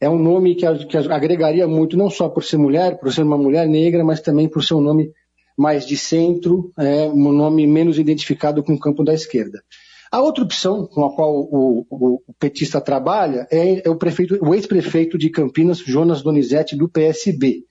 É 0.00 0.08
um 0.08 0.18
nome 0.18 0.54
que, 0.54 0.66
que 0.86 0.96
agregaria 0.96 1.66
muito, 1.66 1.96
não 1.96 2.10
só 2.10 2.28
por 2.28 2.44
ser 2.44 2.58
mulher, 2.58 2.98
por 3.00 3.12
ser 3.12 3.22
uma 3.22 3.38
mulher 3.38 3.66
negra, 3.66 4.04
mas 4.04 4.20
também 4.20 4.48
por 4.48 4.62
ser 4.62 4.74
um 4.74 4.80
nome 4.80 5.10
mais 5.56 5.86
de 5.86 5.96
centro, 5.96 6.70
é, 6.78 7.08
um 7.08 7.32
nome 7.32 7.66
menos 7.66 7.98
identificado 7.98 8.62
com 8.62 8.74
o 8.74 8.78
campo 8.78 9.02
da 9.02 9.12
esquerda. 9.12 9.60
A 10.10 10.20
outra 10.20 10.44
opção 10.44 10.86
com 10.86 11.04
a 11.04 11.14
qual 11.14 11.34
o, 11.34 11.84
o, 11.90 12.22
o 12.26 12.34
petista 12.38 12.80
trabalha 12.80 13.46
é, 13.50 13.86
é 13.86 13.90
o, 13.90 13.98
o 14.40 14.54
ex-prefeito 14.54 15.18
de 15.18 15.30
Campinas, 15.30 15.78
Jonas 15.78 16.22
Donizete, 16.22 16.76
do 16.76 16.88
PSB, 16.88 17.64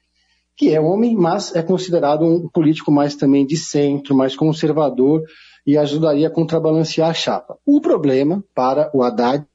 que 0.55 0.73
é 0.73 0.81
homem, 0.81 1.15
mas 1.15 1.55
é 1.55 1.63
considerado 1.63 2.25
um 2.25 2.49
político 2.49 2.91
mais 2.91 3.15
também 3.15 3.45
de 3.45 3.55
centro, 3.55 4.15
mais 4.15 4.35
conservador, 4.35 5.23
e 5.67 5.77
ajudaria 5.77 6.27
a 6.27 6.31
contrabalancear 6.31 7.09
a 7.09 7.13
chapa. 7.13 7.57
O 7.65 7.81
problema 7.81 8.41
para 8.55 8.89
o 8.93 9.03
Haddad 9.03 9.45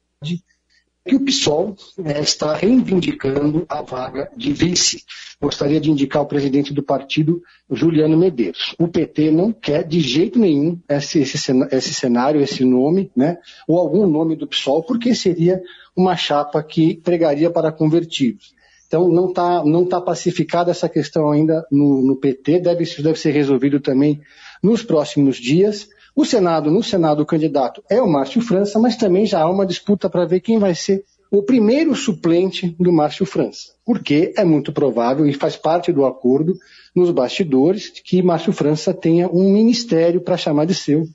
é 1.05 1.09
que 1.09 1.15
o 1.15 1.25
PSOL 1.25 1.75
né, 1.97 2.21
está 2.21 2.53
reivindicando 2.53 3.65
a 3.67 3.81
vaga 3.81 4.31
de 4.37 4.53
vice. 4.53 5.03
Gostaria 5.41 5.81
de 5.81 5.91
indicar 5.91 6.21
o 6.21 6.27
presidente 6.27 6.73
do 6.73 6.83
partido, 6.83 7.41
Juliano 7.69 8.15
Medeiros. 8.15 8.73
O 8.79 8.87
PT 8.87 9.31
não 9.31 9.51
quer 9.51 9.83
de 9.85 9.99
jeito 9.99 10.39
nenhum 10.39 10.79
esse, 10.87 11.19
esse, 11.19 11.93
cenário, 11.93 12.39
esse 12.39 12.63
nome, 12.63 13.11
né, 13.15 13.37
ou 13.67 13.79
algum 13.79 14.07
nome 14.07 14.35
do 14.35 14.47
PSOL, 14.47 14.83
porque 14.83 15.13
seria 15.15 15.61
uma 15.95 16.15
chapa 16.15 16.61
que 16.63 16.95
pregaria 16.95 17.49
para 17.49 17.71
convertidos. 17.71 18.53
Então 18.87 19.09
não 19.09 19.29
está 19.29 19.65
não 19.65 19.85
tá 19.87 19.99
pacificada 19.99 20.69
essa 20.69 20.87
questão 20.87 21.31
ainda 21.31 21.65
no, 21.71 22.01
no 22.03 22.15
PT, 22.15 22.59
deve, 22.59 22.83
isso 22.83 23.01
deve 23.01 23.19
ser 23.19 23.31
resolvido 23.31 23.79
também 23.79 24.21
nos 24.61 24.83
próximos 24.83 25.37
dias. 25.37 25.89
O 26.15 26.25
Senado, 26.25 26.69
no 26.69 26.83
Senado, 26.83 27.23
o 27.23 27.25
candidato 27.25 27.83
é 27.89 28.01
o 28.01 28.07
Márcio 28.07 28.41
França, 28.41 28.77
mas 28.79 28.95
também 28.95 29.25
já 29.25 29.41
há 29.41 29.49
uma 29.49 29.65
disputa 29.65 30.09
para 30.09 30.25
ver 30.25 30.41
quem 30.41 30.59
vai 30.59 30.75
ser 30.75 31.03
o 31.31 31.41
primeiro 31.41 31.95
suplente 31.95 32.75
do 32.79 32.93
Márcio 32.93 33.25
França. 33.25 33.73
Porque 33.83 34.31
é 34.37 34.45
muito 34.45 34.71
provável, 34.71 35.25
e 35.25 35.33
faz 35.33 35.55
parte 35.55 35.91
do 35.91 36.05
acordo 36.05 36.53
nos 36.95 37.09
bastidores, 37.09 37.89
que 37.89 38.21
Márcio 38.21 38.53
França 38.53 38.93
tenha 38.93 39.27
um 39.27 39.51
ministério 39.51 40.21
para 40.21 40.37
chamar 40.37 40.65
de 40.65 40.75
seu 40.75 41.05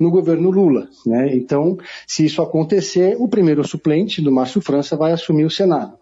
no 0.00 0.10
governo 0.10 0.50
Lula. 0.50 0.88
Né? 1.04 1.36
Então, 1.36 1.76
se 2.06 2.24
isso 2.24 2.40
acontecer, 2.40 3.16
o 3.18 3.28
primeiro 3.28 3.66
suplente 3.66 4.22
do 4.22 4.32
Márcio 4.32 4.62
França 4.62 4.96
vai 4.96 5.12
assumir 5.12 5.44
o 5.44 5.50
Senado. 5.50 5.92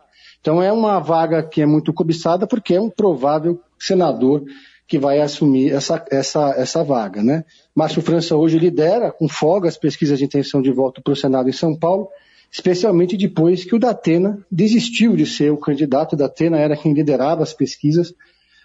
Então, 0.40 0.62
é 0.62 0.72
uma 0.72 1.00
vaga 1.00 1.42
que 1.42 1.60
é 1.60 1.66
muito 1.66 1.92
cobiçada, 1.92 2.46
porque 2.46 2.74
é 2.74 2.80
um 2.80 2.90
provável 2.90 3.60
senador 3.78 4.44
que 4.86 4.98
vai 4.98 5.20
assumir 5.20 5.72
essa, 5.72 6.04
essa, 6.10 6.50
essa 6.56 6.84
vaga. 6.84 7.22
Né? 7.22 7.44
Márcio 7.74 8.02
França 8.02 8.36
hoje 8.36 8.58
lidera 8.58 9.10
com 9.10 9.28
folga 9.28 9.68
as 9.68 9.76
pesquisas 9.76 10.18
de 10.18 10.24
intenção 10.24 10.60
de 10.60 10.70
voto 10.70 11.02
para 11.02 11.12
o 11.12 11.16
Senado 11.16 11.48
em 11.48 11.52
São 11.52 11.74
Paulo, 11.76 12.08
especialmente 12.52 13.16
depois 13.16 13.64
que 13.64 13.74
o 13.74 13.78
Datena 13.78 14.38
desistiu 14.50 15.16
de 15.16 15.26
ser 15.26 15.50
o 15.50 15.56
candidato. 15.56 16.12
O 16.12 16.18
Datena 16.18 16.58
era 16.58 16.76
quem 16.76 16.92
liderava 16.92 17.42
as 17.42 17.52
pesquisas, 17.52 18.14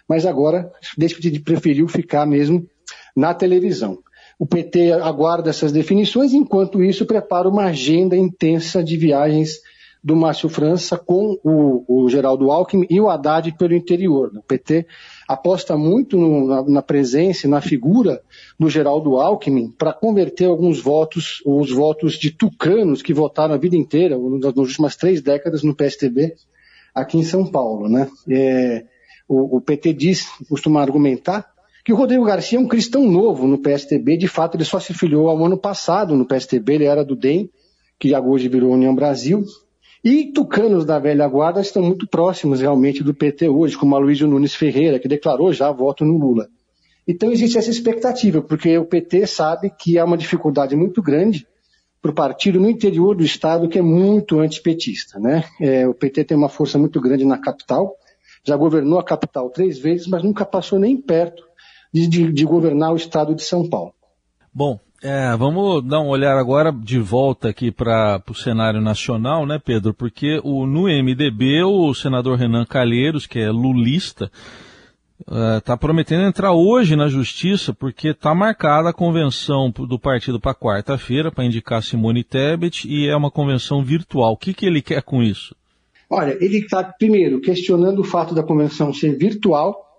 mas 0.08 0.26
agora 0.26 0.70
preferiu 1.44 1.88
ficar 1.88 2.26
mesmo 2.26 2.66
na 3.16 3.32
televisão. 3.32 3.98
O 4.38 4.46
PT 4.46 4.92
aguarda 4.92 5.50
essas 5.50 5.70
definições, 5.70 6.32
enquanto 6.32 6.82
isso 6.82 7.04
prepara 7.04 7.48
uma 7.48 7.64
agenda 7.64 8.16
intensa 8.16 8.82
de 8.82 8.96
viagens 8.96 9.60
do 10.02 10.16
Márcio 10.16 10.48
França 10.48 10.96
com 10.96 11.38
o, 11.44 12.04
o 12.04 12.08
Geraldo 12.08 12.50
Alckmin 12.50 12.86
e 12.88 13.00
o 13.00 13.10
Haddad 13.10 13.52
pelo 13.58 13.74
interior. 13.74 14.30
O 14.34 14.42
PT 14.42 14.86
aposta 15.32 15.76
muito 15.76 16.18
na, 16.18 16.62
na, 16.64 16.82
presença 16.82 17.46
e 17.46 17.50
na 17.50 17.60
figura 17.60 18.20
do 18.58 18.68
Geraldo 18.68 19.16
Alckmin 19.16 19.70
para 19.70 19.92
converter 19.92 20.46
alguns 20.46 20.80
votos, 20.80 21.40
os 21.46 21.70
votos 21.70 22.14
de 22.14 22.32
tucanos 22.32 23.00
que 23.00 23.14
votaram 23.14 23.54
a 23.54 23.56
vida 23.56 23.76
inteira, 23.76 24.18
nas 24.18 24.56
últimas 24.56 24.96
três 24.96 25.22
décadas 25.22 25.62
no 25.62 25.72
PSTB, 25.72 26.34
aqui 26.92 27.16
em 27.16 27.22
São 27.22 27.46
Paulo. 27.46 27.88
Né? 27.88 28.08
É, 28.28 28.84
o, 29.28 29.58
o 29.58 29.60
PT 29.60 29.92
diz, 29.92 30.26
costuma 30.48 30.82
argumentar, 30.82 31.46
que 31.84 31.92
o 31.92 31.96
Rodrigo 31.96 32.24
Garcia 32.24 32.58
é 32.58 32.60
um 32.60 32.66
cristão 32.66 33.08
novo 33.08 33.46
no 33.46 33.58
PSTB, 33.58 34.16
de 34.16 34.26
fato 34.26 34.56
ele 34.56 34.64
só 34.64 34.80
se 34.80 34.92
filiou 34.92 35.28
ao 35.28 35.44
ano 35.44 35.56
passado 35.56 36.16
no 36.16 36.26
PSTB, 36.26 36.74
ele 36.74 36.84
era 36.86 37.04
do 37.04 37.14
DEM, 37.14 37.48
que 38.00 38.12
hoje 38.16 38.48
virou 38.48 38.72
União 38.72 38.94
Brasil, 38.96 39.44
e 40.02 40.32
tucanos 40.32 40.84
da 40.84 40.98
velha 40.98 41.28
guarda 41.28 41.60
estão 41.60 41.82
muito 41.82 42.06
próximos 42.06 42.60
realmente 42.60 43.02
do 43.02 43.14
PT 43.14 43.48
hoje, 43.48 43.76
como 43.76 43.94
Aloysio 43.94 44.26
Nunes 44.26 44.54
Ferreira, 44.54 44.98
que 44.98 45.08
declarou 45.08 45.52
já 45.52 45.70
voto 45.70 46.04
no 46.04 46.16
Lula. 46.16 46.48
Então 47.06 47.30
existe 47.32 47.58
essa 47.58 47.70
expectativa, 47.70 48.40
porque 48.40 48.78
o 48.78 48.84
PT 48.84 49.26
sabe 49.26 49.70
que 49.70 49.98
há 49.98 50.04
uma 50.04 50.16
dificuldade 50.16 50.74
muito 50.74 51.02
grande 51.02 51.46
para 52.00 52.10
o 52.10 52.14
partido 52.14 52.58
no 52.58 52.70
interior 52.70 53.14
do 53.14 53.24
Estado 53.24 53.68
que 53.68 53.78
é 53.78 53.82
muito 53.82 54.40
antipetista. 54.40 55.18
Né? 55.18 55.44
É, 55.60 55.86
o 55.86 55.94
PT 55.94 56.24
tem 56.24 56.36
uma 56.36 56.48
força 56.48 56.78
muito 56.78 57.00
grande 57.00 57.24
na 57.24 57.38
capital, 57.38 57.94
já 58.44 58.56
governou 58.56 58.98
a 58.98 59.04
capital 59.04 59.50
três 59.50 59.78
vezes, 59.78 60.06
mas 60.06 60.22
nunca 60.22 60.46
passou 60.46 60.78
nem 60.78 60.96
perto 60.96 61.42
de, 61.92 62.06
de, 62.06 62.32
de 62.32 62.44
governar 62.44 62.92
o 62.92 62.96
Estado 62.96 63.34
de 63.34 63.42
São 63.42 63.68
Paulo. 63.68 63.92
Bom, 64.52 64.80
é, 65.02 65.34
vamos 65.36 65.82
dar 65.84 66.00
um 66.00 66.08
olhar 66.08 66.36
agora 66.36 66.70
de 66.70 66.98
volta 66.98 67.48
aqui 67.48 67.70
para 67.70 68.22
o 68.28 68.34
cenário 68.34 68.80
nacional, 68.80 69.46
né, 69.46 69.58
Pedro? 69.58 69.94
Porque 69.94 70.40
o, 70.44 70.66
no 70.66 70.82
MDB, 70.82 71.62
o 71.62 71.94
senador 71.94 72.38
Renan 72.38 72.64
Calheiros, 72.64 73.26
que 73.26 73.38
é 73.38 73.50
lulista, 73.50 74.30
está 75.58 75.74
é, 75.74 75.76
prometendo 75.76 76.24
entrar 76.24 76.52
hoje 76.52 76.96
na 76.96 77.08
justiça 77.08 77.72
porque 77.72 78.08
está 78.08 78.34
marcada 78.34 78.90
a 78.90 78.92
convenção 78.92 79.70
do 79.70 79.98
partido 79.98 80.40
para 80.40 80.54
quarta-feira 80.54 81.30
para 81.30 81.44
indicar 81.44 81.82
Simone 81.82 82.24
Tebet 82.24 82.88
e 82.88 83.08
é 83.08 83.16
uma 83.16 83.30
convenção 83.30 83.82
virtual. 83.82 84.32
O 84.32 84.36
que, 84.36 84.54
que 84.54 84.66
ele 84.66 84.82
quer 84.82 85.02
com 85.02 85.22
isso? 85.22 85.54
Olha, 86.08 86.36
ele 86.40 86.58
está, 86.58 86.82
primeiro, 86.82 87.40
questionando 87.40 88.00
o 88.00 88.04
fato 88.04 88.34
da 88.34 88.42
convenção 88.42 88.92
ser 88.92 89.16
virtual. 89.16 89.89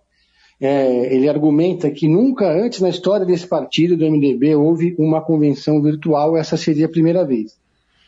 É, 0.61 1.15
ele 1.15 1.27
argumenta 1.27 1.89
que 1.89 2.07
nunca 2.07 2.47
antes 2.47 2.81
na 2.81 2.89
história 2.89 3.25
desse 3.25 3.47
partido, 3.47 3.97
do 3.97 4.05
MDB, 4.05 4.55
houve 4.55 4.95
uma 4.99 5.19
convenção 5.19 5.81
virtual, 5.81 6.37
essa 6.37 6.55
seria 6.55 6.85
a 6.85 6.89
primeira 6.89 7.25
vez. 7.25 7.57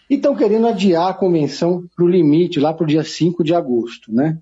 E 0.08 0.16
estão 0.16 0.36
querendo 0.36 0.68
adiar 0.68 1.10
a 1.10 1.14
convenção 1.14 1.84
para 1.96 2.06
o 2.06 2.08
limite, 2.08 2.60
lá 2.60 2.72
para 2.72 2.84
o 2.84 2.88
dia 2.88 3.04
5 3.04 3.44
de 3.44 3.56
agosto. 3.56 4.14
Né? 4.14 4.38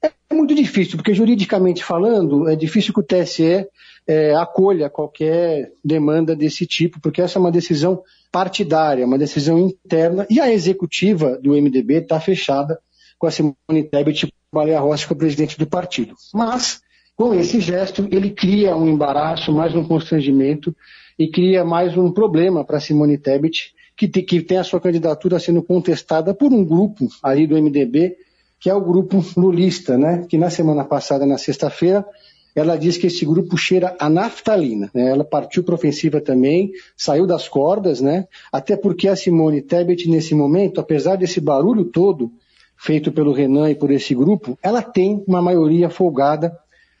É 0.00 0.34
muito 0.34 0.54
difícil, 0.54 0.96
porque 0.96 1.12
juridicamente 1.12 1.82
falando, 1.82 2.48
é 2.48 2.54
difícil 2.54 2.94
que 2.94 3.00
o 3.00 3.02
TSE 3.02 3.66
é, 4.06 4.34
acolha 4.36 4.88
qualquer 4.88 5.72
demanda 5.84 6.36
desse 6.36 6.64
tipo, 6.64 7.00
porque 7.00 7.20
essa 7.20 7.38
é 7.38 7.40
uma 7.40 7.50
decisão 7.50 8.02
partidária, 8.30 9.04
uma 9.04 9.18
decisão 9.18 9.58
interna, 9.58 10.26
e 10.30 10.40
a 10.40 10.52
executiva 10.52 11.38
do 11.42 11.52
MDB 11.52 11.94
está 11.94 12.20
fechada 12.20 12.78
com 13.18 13.26
a 13.26 13.30
Simone 13.30 13.84
Tebet 13.90 14.26
e 14.26 14.32
Baleia 14.52 14.78
Rossi, 14.78 15.06
é 15.08 15.12
o 15.12 15.16
presidente 15.16 15.58
do 15.58 15.66
partido. 15.66 16.14
Mas, 16.32 16.80
com 17.18 17.34
esse 17.34 17.60
gesto, 17.60 18.06
ele 18.12 18.30
cria 18.30 18.76
um 18.76 18.88
embaraço, 18.88 19.52
mais 19.52 19.74
um 19.74 19.82
constrangimento, 19.82 20.72
e 21.18 21.26
cria 21.26 21.64
mais 21.64 21.96
um 21.96 22.12
problema 22.12 22.64
para 22.64 22.78
Simone 22.78 23.18
Tebet, 23.18 23.74
que, 23.96 24.06
que 24.06 24.40
tem 24.40 24.58
a 24.58 24.62
sua 24.62 24.80
candidatura 24.80 25.40
sendo 25.40 25.60
contestada 25.60 26.32
por 26.32 26.52
um 26.52 26.64
grupo 26.64 27.08
ali 27.20 27.44
do 27.44 27.60
MDB, 27.60 28.16
que 28.60 28.70
é 28.70 28.74
o 28.74 28.80
grupo 28.80 29.20
lulista, 29.36 29.98
né? 29.98 30.26
Que 30.28 30.38
na 30.38 30.48
semana 30.48 30.84
passada, 30.84 31.26
na 31.26 31.36
sexta-feira, 31.36 32.06
ela 32.54 32.76
disse 32.76 33.00
que 33.00 33.08
esse 33.08 33.26
grupo 33.26 33.56
cheira 33.56 33.96
a 33.98 34.08
naftalina. 34.08 34.88
Né? 34.94 35.10
Ela 35.10 35.24
partiu 35.24 35.64
para 35.64 35.74
ofensiva 35.74 36.20
também, 36.20 36.70
saiu 36.96 37.26
das 37.26 37.48
cordas, 37.48 38.00
né? 38.00 38.28
Até 38.52 38.76
porque 38.76 39.08
a 39.08 39.16
Simone 39.16 39.60
Tebet, 39.60 40.08
nesse 40.08 40.36
momento, 40.36 40.80
apesar 40.80 41.16
desse 41.16 41.40
barulho 41.40 41.84
todo 41.84 42.30
feito 42.76 43.10
pelo 43.10 43.32
Renan 43.32 43.68
e 43.68 43.74
por 43.74 43.90
esse 43.90 44.14
grupo, 44.14 44.56
ela 44.62 44.82
tem 44.82 45.24
uma 45.26 45.42
maioria 45.42 45.90
folgada 45.90 46.56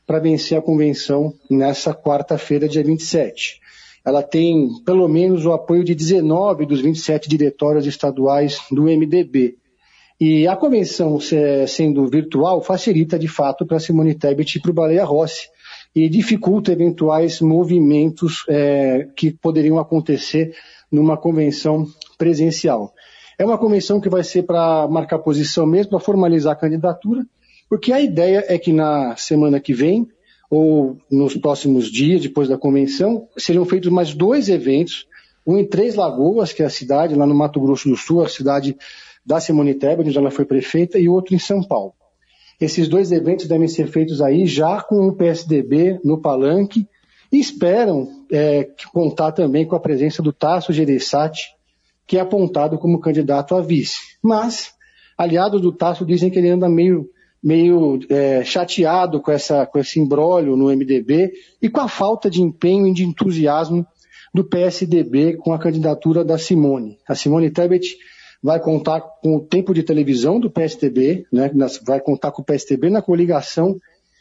para 0.08 0.18
vencer 0.18 0.56
a 0.56 0.62
convenção 0.62 1.34
nessa 1.50 1.92
quarta-feira, 1.92 2.66
dia 2.66 2.82
27. 2.82 3.60
Ela 4.02 4.22
tem 4.22 4.66
pelo 4.86 5.06
menos 5.06 5.44
o 5.44 5.52
apoio 5.52 5.84
de 5.84 5.94
19 5.94 6.64
dos 6.64 6.80
27 6.80 7.28
diretórios 7.28 7.86
estaduais 7.86 8.58
do 8.72 8.84
MDB. 8.84 9.56
E 10.18 10.48
a 10.48 10.56
convenção 10.56 11.18
sendo 11.20 12.08
virtual 12.08 12.62
facilita 12.62 13.18
de 13.18 13.28
fato 13.28 13.66
para 13.66 13.78
Simone 13.78 14.14
Tebet 14.14 14.56
e 14.56 14.62
para 14.62 14.70
o 14.70 14.74
Baleia 14.74 15.04
Rossi 15.04 15.46
e 15.94 16.08
dificulta 16.08 16.72
eventuais 16.72 17.42
movimentos 17.42 18.44
é, 18.48 19.06
que 19.14 19.30
poderiam 19.30 19.78
acontecer 19.78 20.54
numa 20.90 21.18
convenção 21.18 21.86
presencial. 22.16 22.94
É 23.38 23.44
uma 23.44 23.58
convenção 23.58 24.00
que 24.00 24.08
vai 24.08 24.24
ser 24.24 24.44
para 24.44 24.88
marcar 24.88 25.18
posição 25.18 25.66
mesmo, 25.66 25.90
para 25.90 26.00
formalizar 26.00 26.54
a 26.54 26.58
candidatura, 26.58 27.26
porque 27.68 27.92
a 27.92 28.00
ideia 28.00 28.44
é 28.48 28.58
que 28.58 28.72
na 28.72 29.16
semana 29.16 29.60
que 29.60 29.72
vem, 29.72 30.08
ou 30.50 30.96
nos 31.10 31.36
próximos 31.36 31.90
dias, 31.90 32.22
depois 32.22 32.48
da 32.48 32.56
convenção, 32.56 33.28
seriam 33.36 33.64
feitos 33.64 33.90
mais 33.90 34.14
dois 34.14 34.48
eventos, 34.48 35.06
um 35.46 35.56
em 35.56 35.66
Três 35.66 35.94
Lagoas, 35.94 36.52
que 36.52 36.62
é 36.62 36.66
a 36.66 36.70
cidade, 36.70 37.14
lá 37.14 37.26
no 37.26 37.34
Mato 37.34 37.60
Grosso 37.60 37.88
do 37.88 37.96
Sul, 37.96 38.22
a 38.22 38.28
cidade 38.28 38.76
da 39.24 39.40
Simone 39.40 39.74
Tebet, 39.74 40.08
onde 40.08 40.18
ela 40.18 40.30
foi 40.30 40.44
prefeita, 40.44 40.98
e 40.98 41.08
outro 41.08 41.34
em 41.34 41.38
São 41.38 41.62
Paulo. 41.62 41.92
Esses 42.60 42.88
dois 42.88 43.12
eventos 43.12 43.46
devem 43.46 43.68
ser 43.68 43.86
feitos 43.86 44.20
aí 44.20 44.46
já 44.46 44.82
com 44.82 45.06
o 45.06 45.14
PSDB 45.14 46.00
no 46.02 46.20
palanque 46.20 46.88
e 47.30 47.38
esperam 47.38 48.08
é, 48.32 48.68
contar 48.92 49.32
também 49.32 49.66
com 49.66 49.76
a 49.76 49.80
presença 49.80 50.22
do 50.22 50.32
Tasso 50.32 50.72
Gereissati, 50.72 51.42
que 52.06 52.16
é 52.16 52.20
apontado 52.20 52.78
como 52.78 53.00
candidato 53.00 53.54
a 53.54 53.60
vice. 53.60 53.98
Mas, 54.22 54.72
aliados 55.16 55.60
do 55.60 55.70
Tasso 55.70 56.04
dizem 56.04 56.30
que 56.30 56.38
ele 56.38 56.48
anda 56.48 56.68
meio, 56.68 57.08
meio 57.42 58.00
é, 58.08 58.42
chateado 58.44 59.20
com, 59.20 59.30
essa, 59.30 59.64
com 59.66 59.78
esse 59.78 60.00
imbróglio 60.00 60.56
no 60.56 60.66
MDB 60.66 61.32
e 61.62 61.68
com 61.68 61.80
a 61.80 61.88
falta 61.88 62.28
de 62.28 62.42
empenho 62.42 62.86
e 62.86 62.92
de 62.92 63.04
entusiasmo 63.04 63.86
do 64.34 64.44
PSDB 64.44 65.36
com 65.36 65.52
a 65.52 65.58
candidatura 65.58 66.24
da 66.24 66.36
Simone. 66.36 66.98
A 67.08 67.14
Simone 67.14 67.50
Tebet 67.50 67.96
vai 68.42 68.60
contar 68.60 69.00
com 69.00 69.36
o 69.36 69.40
tempo 69.40 69.74
de 69.74 69.82
televisão 69.82 70.38
do 70.38 70.50
PSTB, 70.50 71.26
né, 71.32 71.50
vai 71.84 72.00
contar 72.00 72.30
com 72.30 72.42
o 72.42 72.44
PSTB 72.44 72.90
na 72.90 73.02
coligação, 73.02 73.78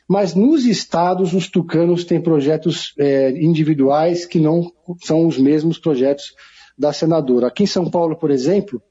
mas 0.07 0.33
nos 0.33 0.65
estados 0.65 1.33
os 1.33 1.49
tucanos 1.49 2.05
têm 2.05 2.21
projetos 2.21 2.93
é, 2.97 3.31
individuais 3.31 4.25
que 4.25 4.39
não 4.39 4.71
são 5.03 5.27
os 5.27 5.37
mesmos 5.37 5.77
projetos 5.77 6.33
da 6.77 6.93
senadora. 6.93 7.47
Aqui 7.47 7.63
em 7.63 7.67
São 7.67 7.89
Paulo, 7.89 8.15
por 8.15 8.31
exemplo, 8.31 8.81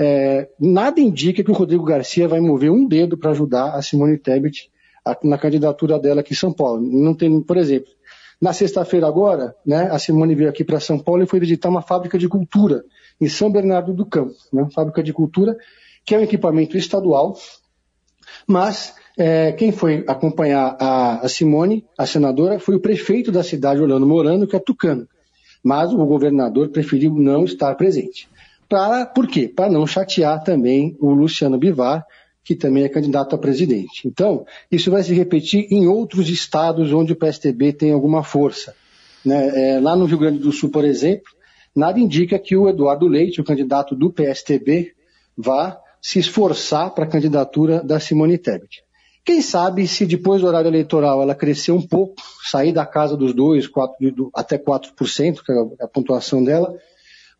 é, 0.00 0.48
nada 0.58 0.98
indica 0.98 1.44
que 1.44 1.50
o 1.50 1.54
Rodrigo 1.54 1.84
Garcia 1.84 2.26
vai 2.26 2.40
mover 2.40 2.70
um 2.70 2.88
dedo 2.88 3.18
para 3.18 3.32
ajudar 3.32 3.74
a 3.74 3.82
Simone 3.82 4.16
Tebet 4.16 4.70
na 5.22 5.36
candidatura 5.36 5.98
dela 5.98 6.20
aqui 6.22 6.32
em 6.32 6.36
São 6.36 6.52
Paulo. 6.52 6.80
Não 6.80 7.14
tem, 7.14 7.42
por 7.42 7.58
exemplo, 7.58 7.90
na 8.40 8.54
sexta-feira 8.54 9.06
agora, 9.06 9.54
né, 9.66 9.90
a 9.90 9.98
Simone 9.98 10.34
veio 10.34 10.48
aqui 10.48 10.64
para 10.64 10.80
São 10.80 10.98
Paulo 10.98 11.22
e 11.22 11.26
foi 11.26 11.38
visitar 11.38 11.68
uma 11.68 11.82
fábrica 11.82 12.18
de 12.18 12.28
cultura 12.28 12.82
em 13.20 13.28
São 13.28 13.52
Bernardo 13.52 13.92
do 13.92 14.06
Campo, 14.06 14.34
né, 14.50 14.66
fábrica 14.74 15.02
de 15.02 15.12
cultura, 15.12 15.54
que 16.06 16.14
é 16.14 16.18
um 16.18 16.22
equipamento 16.22 16.78
estadual, 16.78 17.36
mas 18.46 18.94
é, 19.18 19.52
quem 19.52 19.70
foi 19.70 20.02
acompanhar 20.08 20.78
a, 20.80 21.26
a, 21.26 21.28
Simone, 21.28 21.84
a 21.98 22.06
senadora, 22.06 22.58
foi 22.58 22.76
o 22.76 22.80
prefeito 22.80 23.30
da 23.30 23.42
cidade, 23.42 23.82
Orlando 23.82 24.06
Morano, 24.06 24.46
que 24.46 24.56
é 24.56 24.58
tucano. 24.58 25.06
Mas 25.62 25.92
o 25.92 26.06
governador 26.06 26.70
preferiu 26.70 27.12
não 27.14 27.44
estar 27.44 27.74
presente. 27.74 28.30
Pra, 28.70 29.04
por 29.04 29.26
quê? 29.26 29.48
Para 29.48 29.68
não 29.68 29.84
chatear 29.84 30.44
também 30.44 30.96
o 31.00 31.10
Luciano 31.10 31.58
Bivar, 31.58 32.06
que 32.44 32.54
também 32.54 32.84
é 32.84 32.88
candidato 32.88 33.34
a 33.34 33.38
presidente. 33.38 34.06
Então, 34.06 34.46
isso 34.70 34.92
vai 34.92 35.02
se 35.02 35.12
repetir 35.12 35.66
em 35.72 35.88
outros 35.88 36.28
estados 36.28 36.92
onde 36.92 37.12
o 37.12 37.16
PSTB 37.16 37.72
tem 37.72 37.90
alguma 37.90 38.22
força. 38.22 38.72
Né? 39.24 39.74
É, 39.74 39.80
lá 39.80 39.96
no 39.96 40.04
Rio 40.04 40.18
Grande 40.18 40.38
do 40.38 40.52
Sul, 40.52 40.70
por 40.70 40.84
exemplo, 40.84 41.32
nada 41.74 41.98
indica 41.98 42.38
que 42.38 42.56
o 42.56 42.68
Eduardo 42.68 43.08
Leite, 43.08 43.40
o 43.40 43.44
candidato 43.44 43.96
do 43.96 44.08
PSTB, 44.08 44.92
vá 45.36 45.76
se 46.00 46.20
esforçar 46.20 46.94
para 46.94 47.04
a 47.04 47.08
candidatura 47.08 47.82
da 47.82 47.98
Simone 47.98 48.38
Tebet. 48.38 48.84
Quem 49.24 49.42
sabe 49.42 49.88
se 49.88 50.06
depois 50.06 50.42
do 50.42 50.46
horário 50.46 50.68
eleitoral 50.68 51.20
ela 51.20 51.34
crescer 51.34 51.72
um 51.72 51.82
pouco, 51.82 52.14
sair 52.48 52.72
da 52.72 52.86
casa 52.86 53.16
dos 53.16 53.34
2, 53.34 53.66
4, 53.66 54.30
até 54.32 54.56
4%, 54.56 55.42
que 55.44 55.52
é 55.52 55.84
a 55.84 55.88
pontuação 55.88 56.42
dela, 56.42 56.72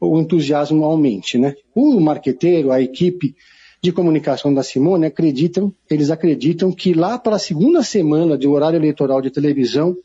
o 0.00 0.18
entusiasmo 0.18 0.84
aumente. 0.84 1.36
Né? 1.36 1.54
O 1.74 2.00
marqueteiro, 2.00 2.72
a 2.72 2.80
equipe 2.80 3.34
de 3.82 3.92
comunicação 3.92 4.52
da 4.52 4.62
Simone 4.62 5.06
acreditam, 5.06 5.72
eles 5.90 6.10
acreditam 6.10 6.72
que 6.72 6.92
lá 6.92 7.18
para 7.18 7.36
a 7.36 7.38
segunda 7.38 7.82
semana 7.82 8.36
de 8.36 8.48
horário 8.48 8.76
eleitoral 8.76 9.20
de 9.20 9.30
televisão, 9.30 9.96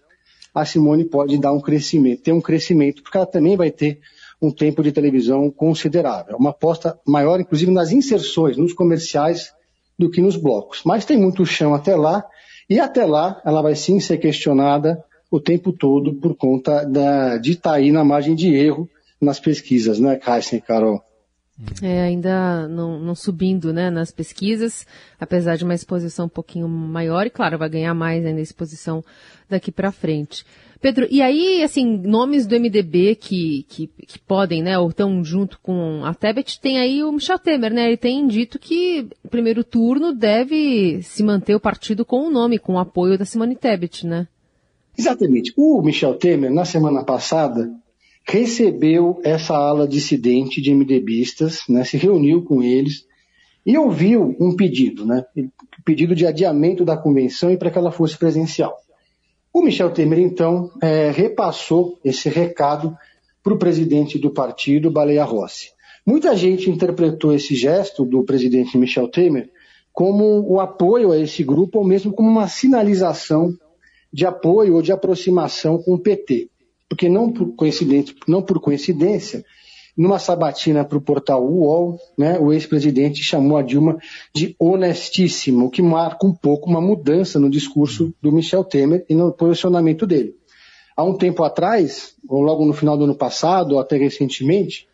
a 0.53 0.65
Simone 0.65 1.03
pode 1.03 1.37
dar 1.37 1.51
um 1.51 1.59
crescimento, 1.59 2.23
ter 2.23 2.31
um 2.31 2.41
crescimento, 2.41 3.03
porque 3.03 3.17
ela 3.17 3.25
também 3.25 3.57
vai 3.57 3.71
ter 3.71 3.99
um 4.41 4.51
tempo 4.51 4.81
de 4.83 4.91
televisão 4.91 5.49
considerável. 5.49 6.37
Uma 6.37 6.51
aposta 6.51 6.97
maior, 7.05 7.39
inclusive, 7.39 7.71
nas 7.71 7.91
inserções, 7.91 8.57
nos 8.57 8.73
comerciais, 8.73 9.53
do 9.97 10.09
que 10.09 10.21
nos 10.21 10.35
blocos. 10.35 10.81
Mas 10.85 11.05
tem 11.05 11.17
muito 11.17 11.45
chão 11.45 11.73
até 11.73 11.95
lá, 11.95 12.23
e 12.69 12.79
até 12.79 13.05
lá 13.05 13.41
ela 13.45 13.61
vai 13.61 13.75
sim 13.75 13.99
ser 13.99 14.17
questionada 14.17 15.03
o 15.31 15.39
tempo 15.39 15.71
todo 15.73 16.13
por 16.13 16.35
conta 16.35 16.83
da, 16.85 17.37
de 17.37 17.51
estar 17.51 17.71
tá 17.71 17.75
aí 17.75 17.91
na 17.91 18.03
margem 18.03 18.35
de 18.35 18.53
erro 18.53 18.89
nas 19.25 19.39
pesquisas, 19.39 19.99
né, 19.99 20.19
Heisen 20.25 20.59
e 20.59 20.61
Carol? 20.61 21.03
É, 21.81 22.01
ainda 22.01 22.67
não, 22.67 22.99
não, 22.99 23.15
subindo 23.15 23.71
né, 23.71 23.89
nas 23.89 24.11
pesquisas, 24.11 24.85
apesar 25.17 25.55
de 25.55 25.63
uma 25.63 25.73
exposição 25.73 26.25
um 26.25 26.29
pouquinho 26.29 26.67
maior, 26.67 27.25
e 27.25 27.29
claro, 27.29 27.57
vai 27.57 27.69
ganhar 27.69 27.93
mais 27.93 28.25
ainda 28.25 28.39
a 28.39 28.43
exposição 28.43 29.03
daqui 29.49 29.71
para 29.71 29.91
frente. 29.91 30.45
Pedro, 30.81 31.07
e 31.09 31.21
aí, 31.21 31.63
assim, 31.63 31.97
nomes 31.97 32.45
do 32.45 32.59
MDB 32.59 33.15
que, 33.15 33.65
que, 33.69 33.87
que 33.87 34.19
podem, 34.19 34.61
né, 34.61 34.77
ou 34.77 34.89
estão 34.89 35.23
junto 35.23 35.57
com 35.61 36.03
a 36.03 36.13
Tebet, 36.13 36.59
tem 36.59 36.77
aí 36.77 37.03
o 37.03 37.11
Michel 37.11 37.39
Temer, 37.39 37.73
né? 37.73 37.87
Ele 37.87 37.97
tem 37.97 38.27
dito 38.27 38.59
que 38.59 39.07
primeiro 39.31 39.63
turno 39.63 40.13
deve 40.13 41.01
se 41.01 41.23
manter 41.23 41.55
o 41.55 41.59
partido 41.59 42.03
com 42.03 42.27
o 42.27 42.29
nome, 42.29 42.59
com 42.59 42.73
o 42.73 42.79
apoio 42.79 43.17
da 43.17 43.25
Simone 43.25 43.55
Tebet, 43.55 44.05
né? 44.05 44.27
Exatamente. 44.97 45.53
O 45.57 45.81
Michel 45.81 46.15
Temer, 46.15 46.53
na 46.53 46.65
semana 46.65 47.03
passada, 47.03 47.71
recebeu 48.27 49.19
essa 49.23 49.55
ala 49.55 49.87
dissidente 49.87 50.61
de 50.61 50.73
MDBistas, 50.73 51.59
né, 51.69 51.83
se 51.83 51.95
reuniu 51.95 52.43
com 52.43 52.63
eles 52.63 53.05
e 53.65 53.77
ouviu 53.77 54.35
um 54.39 54.55
pedido, 54.55 55.05
né, 55.05 55.23
pedido 55.85 56.15
de 56.15 56.25
adiamento 56.25 56.83
da 56.83 56.97
convenção 56.97 57.51
e 57.51 57.57
para 57.57 57.69
que 57.69 57.77
ela 57.77 57.91
fosse 57.91 58.17
presencial. 58.17 58.75
O 59.53 59.61
Michel 59.61 59.91
Temer, 59.91 60.19
então, 60.19 60.71
é, 60.81 61.11
repassou 61.11 61.99
esse 62.03 62.27
recado 62.27 62.95
para 63.41 63.53
o 63.53 63.59
presidente 63.59 64.17
do 64.17 64.31
partido, 64.31 64.91
Baleia 64.91 65.23
Rossi. 65.23 65.69
Muita 66.05 66.35
gente 66.35 66.69
interpretou 66.69 67.33
esse 67.33 67.55
gesto 67.55 68.03
do 68.03 68.23
presidente 68.23 68.77
Michel 68.77 69.07
Temer 69.07 69.49
como 69.93 70.41
o 70.51 70.59
apoio 70.59 71.11
a 71.11 71.17
esse 71.17 71.43
grupo 71.43 71.79
ou 71.79 71.85
mesmo 71.85 72.11
como 72.11 72.29
uma 72.29 72.47
sinalização 72.47 73.53
de 74.11 74.25
apoio 74.25 74.75
ou 74.75 74.81
de 74.81 74.91
aproximação 74.91 75.77
com 75.81 75.93
o 75.93 75.99
PT. 75.99 76.49
Porque 76.95 77.09
não 77.09 77.29
por 77.29 77.53
coincidência, 77.57 78.15
não 78.25 78.41
por 78.41 78.57
coincidência 78.61 79.43
numa 79.97 80.17
sabatina 80.17 80.85
para 80.85 80.97
o 80.97 81.01
portal 81.01 81.45
UOL, 81.45 81.99
né, 82.17 82.39
o 82.39 82.53
ex-presidente 82.53 83.21
chamou 83.21 83.57
a 83.57 83.61
Dilma 83.61 83.97
de 84.33 84.55
honestíssimo, 84.57 85.65
o 85.65 85.69
que 85.69 85.81
marca 85.81 86.25
um 86.25 86.33
pouco 86.33 86.69
uma 86.69 86.79
mudança 86.79 87.37
no 87.37 87.49
discurso 87.49 88.13
do 88.21 88.31
Michel 88.31 88.63
Temer 88.63 89.05
e 89.09 89.13
no 89.13 89.33
posicionamento 89.33 90.07
dele. 90.07 90.35
Há 90.95 91.03
um 91.03 91.17
tempo 91.17 91.43
atrás, 91.43 92.15
ou 92.29 92.41
logo 92.41 92.65
no 92.65 92.71
final 92.71 92.97
do 92.97 93.03
ano 93.03 93.15
passado, 93.15 93.73
ou 93.73 93.79
até 93.81 93.97
recentemente, 93.97 94.87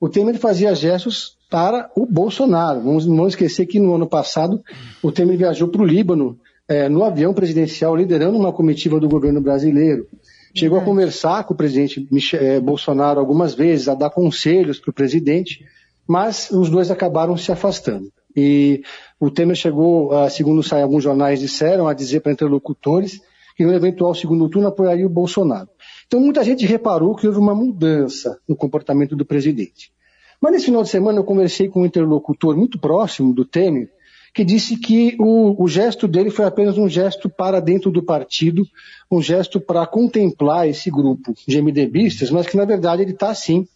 o 0.00 0.08
Temer 0.08 0.38
fazia 0.38 0.74
gestos 0.74 1.36
para 1.50 1.90
o 1.94 2.06
Bolsonaro. 2.06 2.80
Vamos 2.80 3.04
não 3.04 3.28
esquecer 3.28 3.66
que 3.66 3.78
no 3.78 3.94
ano 3.94 4.06
passado 4.06 4.62
o 5.02 5.12
Temer 5.12 5.36
viajou 5.36 5.68
para 5.68 5.82
o 5.82 5.86
Líbano 5.86 6.38
é, 6.66 6.88
no 6.88 7.04
avião 7.04 7.34
presidencial, 7.34 7.94
liderando 7.94 8.38
uma 8.38 8.54
comitiva 8.54 8.98
do 8.98 9.06
governo 9.06 9.40
brasileiro. 9.40 10.06
Chegou 10.54 10.78
a 10.78 10.84
conversar 10.84 11.44
com 11.44 11.54
o 11.54 11.56
presidente 11.56 12.06
eh, 12.36 12.60
Bolsonaro 12.60 13.18
algumas 13.18 13.54
vezes, 13.54 13.88
a 13.88 13.94
dar 13.94 14.10
conselhos 14.10 14.78
para 14.78 14.90
o 14.90 14.94
presidente, 14.94 15.64
mas 16.06 16.50
os 16.50 16.68
dois 16.68 16.90
acabaram 16.90 17.36
se 17.36 17.50
afastando. 17.50 18.12
E 18.36 18.82
o 19.20 19.30
Temer 19.30 19.56
chegou, 19.56 20.10
segundo 20.30 20.62
alguns 20.74 21.04
jornais 21.04 21.40
disseram, 21.40 21.86
a 21.86 21.94
dizer 21.94 22.20
para 22.20 22.32
interlocutores 22.32 23.20
que 23.56 23.64
no 23.64 23.74
eventual 23.74 24.14
segundo 24.14 24.48
turno 24.48 24.68
apoiaria 24.68 25.06
o 25.06 25.10
Bolsonaro. 25.10 25.68
Então 26.06 26.20
muita 26.20 26.42
gente 26.42 26.66
reparou 26.66 27.14
que 27.14 27.26
houve 27.26 27.38
uma 27.38 27.54
mudança 27.54 28.38
no 28.48 28.56
comportamento 28.56 29.14
do 29.14 29.24
presidente. 29.24 29.92
Mas 30.40 30.52
nesse 30.52 30.64
final 30.66 30.82
de 30.82 30.88
semana 30.88 31.18
eu 31.18 31.24
conversei 31.24 31.68
com 31.68 31.82
um 31.82 31.86
interlocutor 31.86 32.56
muito 32.56 32.78
próximo 32.78 33.32
do 33.32 33.44
Temer, 33.44 33.88
que 34.34 34.44
disse 34.44 34.76
que 34.76 35.14
o, 35.18 35.62
o, 35.62 35.68
gesto 35.68 36.08
dele 36.08 36.30
foi 36.30 36.46
apenas 36.46 36.78
um 36.78 36.88
gesto 36.88 37.28
para 37.28 37.60
dentro 37.60 37.90
do 37.90 38.02
partido, 38.02 38.66
um 39.10 39.20
gesto 39.20 39.60
para 39.60 39.86
contemplar 39.86 40.66
esse 40.66 40.90
grupo 40.90 41.34
de 41.46 41.60
MDBistas, 41.60 42.30
mas 42.30 42.46
que 42.46 42.56
na 42.56 42.64
verdade 42.64 43.02
ele 43.02 43.12
está 43.12 43.34
sim 43.34 43.66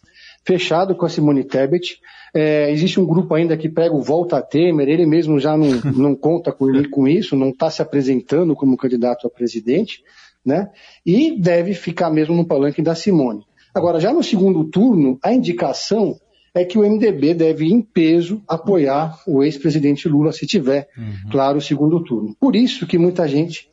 fechado 0.43 0.95
com 0.95 1.05
a 1.05 1.09
Simone 1.09 1.43
Tebet. 1.43 1.99
É, 2.33 2.71
existe 2.71 2.99
um 2.99 3.05
grupo 3.05 3.35
ainda 3.35 3.55
que 3.55 3.69
prega 3.69 3.93
o 3.93 4.01
volta 4.01 4.37
a 4.37 4.41
Temer, 4.41 4.87
ele 4.87 5.05
mesmo 5.05 5.39
já 5.39 5.55
não, 5.55 5.69
não 5.93 6.15
conta 6.15 6.51
com, 6.51 6.67
com 6.89 7.07
isso, 7.07 7.35
não 7.35 7.49
está 7.49 7.69
se 7.69 7.81
apresentando 7.81 8.55
como 8.55 8.77
candidato 8.77 9.27
a 9.27 9.29
presidente, 9.29 10.01
né? 10.43 10.69
E 11.05 11.39
deve 11.39 11.73
ficar 11.73 12.09
mesmo 12.09 12.35
no 12.35 12.47
palanque 12.47 12.81
da 12.81 12.95
Simone. 12.95 13.45
Agora, 13.75 13.99
já 13.99 14.11
no 14.11 14.23
segundo 14.23 14.63
turno, 14.63 15.19
a 15.21 15.31
indicação 15.31 16.15
é 16.57 16.65
que 16.65 16.77
o 16.77 16.81
MDB 16.81 17.33
deve, 17.33 17.65
em 17.65 17.81
peso, 17.81 18.41
apoiar 18.47 19.21
o 19.27 19.43
ex-presidente 19.43 20.07
Lula 20.07 20.31
se 20.31 20.45
tiver, 20.45 20.87
uhum. 20.97 21.29
claro, 21.31 21.57
o 21.57 21.61
segundo 21.61 22.03
turno. 22.03 22.35
Por 22.39 22.55
isso 22.55 22.87
que 22.87 22.97
muita 22.97 23.27
gente 23.27 23.67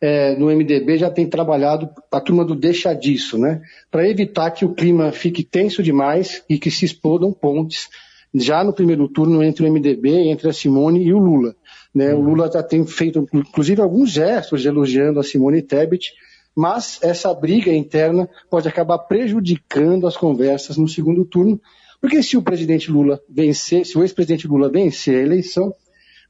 é, 0.00 0.36
no 0.36 0.46
MDB 0.46 0.98
já 0.98 1.10
tem 1.10 1.26
trabalhado 1.26 1.90
a 2.10 2.20
turma 2.20 2.44
do 2.44 2.54
deixa 2.54 2.94
disso, 2.94 3.36
né? 3.36 3.60
Para 3.90 4.08
evitar 4.08 4.50
que 4.50 4.64
o 4.64 4.74
clima 4.74 5.10
fique 5.12 5.42
tenso 5.42 5.82
demais 5.82 6.42
e 6.48 6.58
que 6.58 6.70
se 6.70 6.84
explodam 6.84 7.32
pontes 7.32 7.88
já 8.32 8.62
no 8.62 8.72
primeiro 8.72 9.08
turno 9.08 9.42
entre 9.42 9.66
o 9.66 9.72
MDB, 9.72 10.28
entre 10.28 10.48
a 10.48 10.52
Simone 10.52 11.02
e 11.02 11.12
o 11.12 11.18
Lula. 11.18 11.56
Né? 11.94 12.14
Uhum. 12.14 12.20
O 12.20 12.24
Lula 12.24 12.50
já 12.52 12.62
tem 12.62 12.86
feito, 12.86 13.26
inclusive, 13.32 13.80
alguns 13.80 14.10
gestos 14.10 14.64
elogiando 14.64 15.18
a 15.18 15.24
Simone 15.24 15.62
Tebet, 15.62 16.12
mas 16.54 16.98
essa 17.02 17.32
briga 17.32 17.72
interna 17.72 18.28
pode 18.50 18.68
acabar 18.68 18.98
prejudicando 18.98 20.06
as 20.06 20.16
conversas 20.16 20.76
no 20.76 20.88
segundo 20.88 21.24
turno 21.24 21.60
porque 22.00 22.22
se 22.22 22.36
o 22.36 22.42
presidente 22.42 22.90
Lula 22.90 23.20
vencer, 23.28 23.84
se 23.84 23.98
o 23.98 24.02
ex-presidente 24.02 24.46
Lula 24.46 24.70
vencer 24.70 25.16
a 25.16 25.22
eleição, 25.22 25.72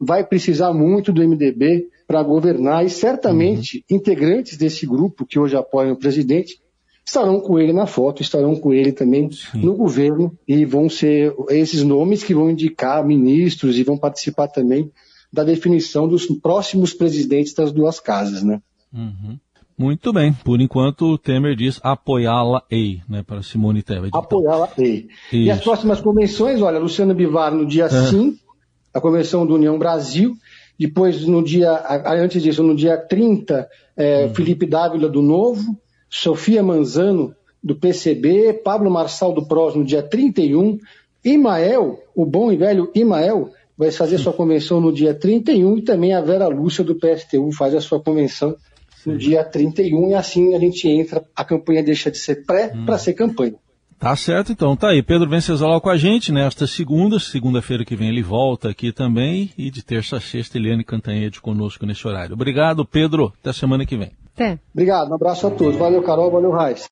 vai 0.00 0.24
precisar 0.24 0.72
muito 0.72 1.12
do 1.12 1.26
MDB 1.26 1.88
para 2.06 2.22
governar 2.22 2.84
e 2.84 2.90
certamente 2.90 3.84
uhum. 3.90 3.96
integrantes 3.96 4.56
desse 4.56 4.86
grupo 4.86 5.26
que 5.26 5.38
hoje 5.38 5.56
apoiam 5.56 5.92
o 5.92 5.98
presidente 5.98 6.60
estarão 7.08 7.40
com 7.40 7.58
ele 7.58 7.72
na 7.72 7.86
foto, 7.86 8.20
estarão 8.20 8.54
com 8.54 8.72
ele 8.72 8.92
também 8.92 9.30
Sim. 9.30 9.62
no 9.62 9.74
governo 9.74 10.36
e 10.46 10.64
vão 10.66 10.90
ser 10.90 11.34
esses 11.48 11.82
nomes 11.82 12.22
que 12.22 12.34
vão 12.34 12.50
indicar 12.50 13.04
ministros 13.04 13.78
e 13.78 13.82
vão 13.82 13.96
participar 13.96 14.48
também 14.48 14.92
da 15.32 15.42
definição 15.42 16.06
dos 16.06 16.26
próximos 16.26 16.92
presidentes 16.92 17.54
das 17.54 17.72
duas 17.72 17.98
casas, 17.98 18.42
né? 18.42 18.60
Uhum. 18.92 19.38
Muito 19.78 20.12
bem. 20.12 20.32
Por 20.32 20.60
enquanto, 20.60 21.12
o 21.12 21.16
Temer 21.18 21.54
diz 21.54 21.78
apoiá-la-ei, 21.84 23.00
né, 23.08 23.22
para 23.22 23.42
Simone 23.42 23.80
Tebet. 23.80 24.08
Então. 24.08 24.20
Apoiá-la-ei. 24.20 25.06
E 25.32 25.48
as 25.50 25.60
próximas 25.60 26.00
convenções, 26.00 26.60
olha, 26.60 26.80
Luciano 26.80 27.14
Bivar 27.14 27.54
no 27.54 27.64
dia 27.64 27.84
é. 27.84 27.88
5, 27.88 28.36
a 28.92 29.00
Convenção 29.00 29.46
do 29.46 29.54
União 29.54 29.78
Brasil. 29.78 30.34
Depois, 30.76 31.24
no 31.24 31.44
dia, 31.44 31.80
antes 32.06 32.42
disso, 32.42 32.62
no 32.62 32.74
dia 32.74 32.96
30, 32.96 33.68
é, 33.96 34.26
hum. 34.26 34.34
Felipe 34.34 34.66
Dávila 34.66 35.08
do 35.08 35.22
Novo, 35.22 35.78
Sofia 36.10 36.62
Manzano 36.62 37.34
do 37.62 37.76
PCB, 37.76 38.54
Pablo 38.64 38.90
Marçal 38.90 39.32
do 39.32 39.46
PROS 39.46 39.74
no 39.76 39.84
dia 39.84 40.02
31, 40.02 40.78
Imael, 41.24 42.00
o 42.14 42.24
bom 42.24 42.50
e 42.52 42.56
velho 42.56 42.90
Imael, 42.94 43.50
vai 43.76 43.90
fazer 43.90 44.18
sua 44.18 44.32
convenção 44.32 44.80
no 44.80 44.92
dia 44.92 45.14
31 45.14 45.78
e 45.78 45.82
também 45.82 46.14
a 46.14 46.20
Vera 46.20 46.48
Lúcia 46.48 46.82
do 46.82 46.96
PSTU 46.96 47.52
faz 47.52 47.74
a 47.74 47.80
sua 47.80 48.00
convenção 48.00 48.56
no 49.06 49.16
dia 49.16 49.44
31 49.44 50.10
e 50.10 50.14
assim 50.14 50.54
a 50.54 50.58
gente 50.58 50.88
entra, 50.88 51.24
a 51.34 51.44
campanha 51.44 51.82
deixa 51.82 52.10
de 52.10 52.18
ser 52.18 52.44
pré 52.44 52.72
hum. 52.74 52.84
para 52.84 52.98
ser 52.98 53.14
campanha. 53.14 53.54
Tá 53.98 54.14
certo, 54.14 54.52
então. 54.52 54.76
Tá 54.76 54.90
aí. 54.90 55.02
Pedro 55.02 55.28
Venceslau 55.28 55.80
com 55.80 55.90
a 55.90 55.96
gente 55.96 56.30
nesta 56.30 56.68
segunda. 56.68 57.18
Segunda-feira 57.18 57.84
que 57.84 57.96
vem 57.96 58.10
ele 58.10 58.22
volta 58.22 58.68
aqui 58.68 58.92
também. 58.92 59.50
E 59.58 59.70
de 59.70 59.84
terça 59.84 60.18
a 60.18 60.20
sexta, 60.20 60.56
Eliane 60.56 60.84
Cantanhede 60.84 61.40
conosco 61.40 61.84
nesse 61.84 62.06
horário. 62.06 62.34
Obrigado, 62.34 62.84
Pedro. 62.84 63.32
Até 63.40 63.52
semana 63.52 63.84
que 63.84 63.96
vem. 63.96 64.12
Até. 64.36 64.56
Obrigado. 64.72 65.10
Um 65.10 65.14
abraço 65.14 65.48
a 65.48 65.50
todos. 65.50 65.76
Valeu, 65.76 66.00
Carol. 66.02 66.30
Valeu, 66.30 66.52
Raiz. 66.52 66.86